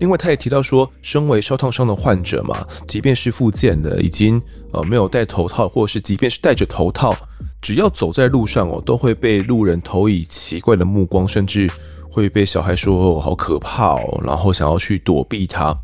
[0.00, 7.16] 另外，他也提到说，身为烧烫伤的患者嘛，即便是复健的，已经呃没有戴头套，或者是即便是戴着头套，
[7.64, 11.66] 只要走在路上哦，都会被路人投以奇怪的目光，甚至
[12.10, 15.74] 会被小孩说哦好可怕哦，然后想要去躲避他。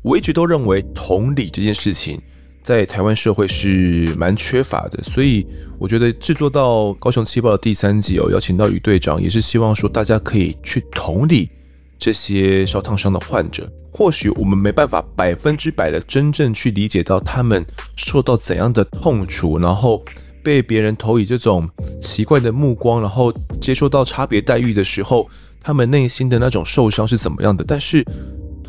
[0.00, 2.18] 我一直都认为同理这件事情。
[2.64, 5.46] 在台湾社会是蛮缺乏的，所以
[5.78, 11.50] 我觉得制作到高雄气爆的第三集哦，邀请到于队长，也是希望说大家可以去同理
[11.98, 13.70] 这些烧烫伤的患者。
[13.90, 17.64] 或许我们没办法百分之百的真正去理解到他们
[17.96, 20.04] 受到怎样的痛楚，然后
[20.48, 21.68] 被别人投以这种
[22.00, 23.30] 奇怪的目光，然后
[23.60, 25.28] 接受到差别待遇的时候，
[25.60, 27.62] 他们内心的那种受伤是怎么样的。
[27.62, 28.02] 但是。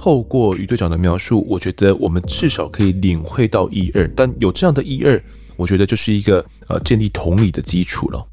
[0.01, 5.21] 透过于队长的描述，我觉得我们至少可以领会到一二，但有这样的一二，
[5.57, 8.25] 我觉得就是一个呃建立同理的基础了。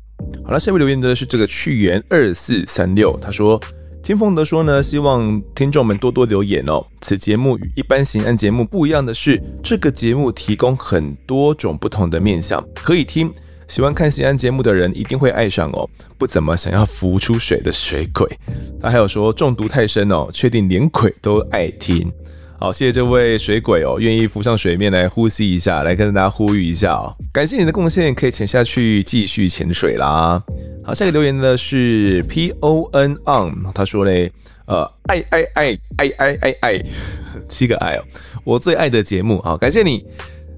[0.44, 3.60] 好了，下面留言的是这个去元二四三六，他说
[4.06, 6.80] 听凤德说呢，希望听众们多多留言哦。
[7.00, 13.28] 此节目与一般刑案节目不一样的是，这个节目提供很多种不同的面向可以听。
[13.66, 18.30] 喜欢看刑案节目的人一定会爱上哦，不怎么想要浮出水的水鬼。
[18.80, 22.08] 他还有说中毒太深哦，确定连鬼都爱听。
[22.58, 27.14] 好，谢谢这位水鬼哦，愿意浮上水面来呼吸一下，来跟大家呼吁一下哦。
[27.30, 30.42] 感谢你的贡献，可以潜下去继续潜水啦。
[30.82, 34.32] 好，下一个留言的是 P O N on，他说嘞，
[34.66, 36.82] 呃，爱爱爱爱爱爱爱，
[37.46, 38.04] 七个爱哦，
[38.42, 39.38] 我最爱的节目。
[39.40, 40.06] 啊，感谢你。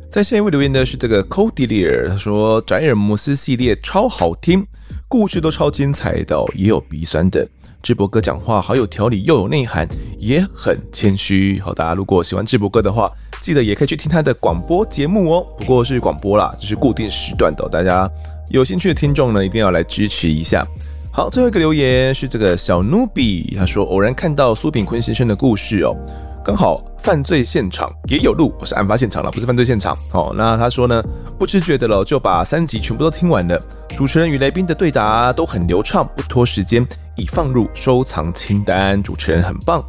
[0.09, 4.65] 在下一位留言的是这个 Codier，他说宅尔摩斯系列超好听，
[5.09, 7.47] 故事都超精彩的，哦，也有鼻酸的。
[7.89, 11.59] 智博哥讲话好有条理，又有内涵，也很谦虚。
[11.59, 13.11] 好，大家如果喜欢智博哥的话，
[13.41, 15.47] 记得也可以去听他的广播节目哦。
[15.57, 18.07] 不过是广播啦，就是固定时段的，大家
[18.51, 20.67] 有兴趣的听众呢，一定要来支持一下。
[21.11, 25.97] 好，最后一个留言是这个小努比，他说偶然看到苏炳坤先生的故事哦。
[26.45, 29.95] 刚好犯罪现场也有路，我是案发现场了，不是犯罪现场。
[30.11, 31.03] 好，那他说呢，
[31.39, 33.61] 不知觉的了，就把三集全部都听完了。
[33.97, 36.87] 主持人与来宾的对答都很流畅，不拖时间，
[37.17, 39.03] 已放入收藏清单。
[39.03, 39.85] 主持人很棒。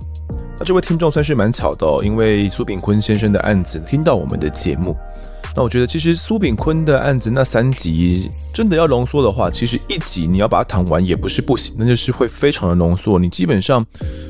[0.57, 4.97] 那这位听众算是蛮巧的哦，因为苏炳坤先生的案子听到我们的节目。
[5.59, 13.85] 那我觉得，其实苏炳坤的案子那三集真的要浓缩的话，其实一集你要把它谈完也不是不行，那就是会非常的浓缩，你基本上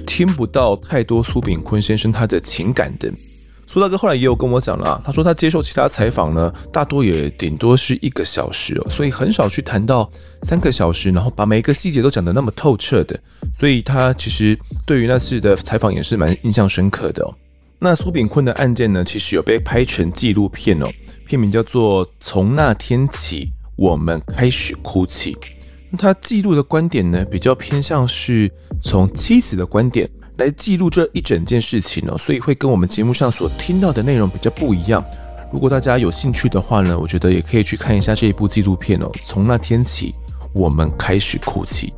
[0.07, 3.13] 听不到太多苏炳坤先生他的情感的。
[3.67, 10.09] 苏大哥后来也有跟我讲了，他说他接受其他采访呢，大多也顶多是一个小时哦，所以很少去谈到
[10.41, 13.15] 三个小时，然后把每一个细节都讲得那么透彻的，
[13.59, 17.31] 所以他其实对于那次的采访也是蛮印象深刻的哦。
[17.81, 20.87] 那苏炳坤的案件呢，其实有被拍成纪录片哦。
[21.29, 25.33] 片名叫做《从那天起，我们开始哭泣》。
[25.91, 28.51] 那他记录的观点呢，比较偏向是
[28.81, 35.05] 从妻子的观点来记录这一整件事情哦，所以会跟我们节目上所听到的内容比较不一样。
[35.53, 39.11] 如果大家有兴趣的话呢，我觉得也可以去看一下这一部纪录片哦。
[39.23, 40.15] 从那天起，
[40.51, 41.93] 我们开始哭泣。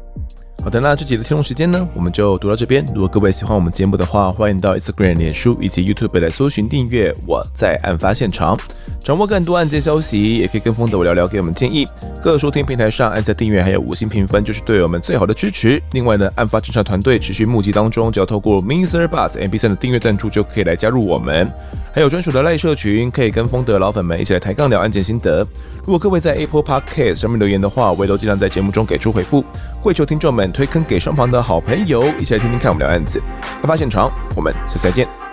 [0.64, 2.86] 好的，那这集的听众时间呢，我们就读到这边。
[2.94, 7.12] 如果各位喜欢我们节目的话，欢迎到 Instagram、脸书以及 YouTube 来搜寻订阅。
[7.26, 8.56] 我在案发现场，
[9.04, 11.88] 掌握更多案件消息，也可以跟风的我聊聊，给我们建议。
[12.22, 15.82] 各收听平台上按下订阅，还有五星评分，就是对我们最好的支持。
[15.94, 19.08] 另外呢，案发侦查团队持续募集当中，只要透过 Mr.
[19.08, 21.52] Bus MP3 的订阅赞助，就可以来加入我们。
[21.92, 25.46] 还有专属的赖社群，可以跟风的老粉们一起来抬杠聊案件心得。
[25.82, 29.44] 如果各位在 Apple Podcast 上面留言的话，我也都尽量在节目中给出回复。
[29.82, 33.20] 跪求听众们推坑给双方的好朋友，一起来听听看我们聊案子。
[33.62, 35.31] 案发现场，我们下次再见。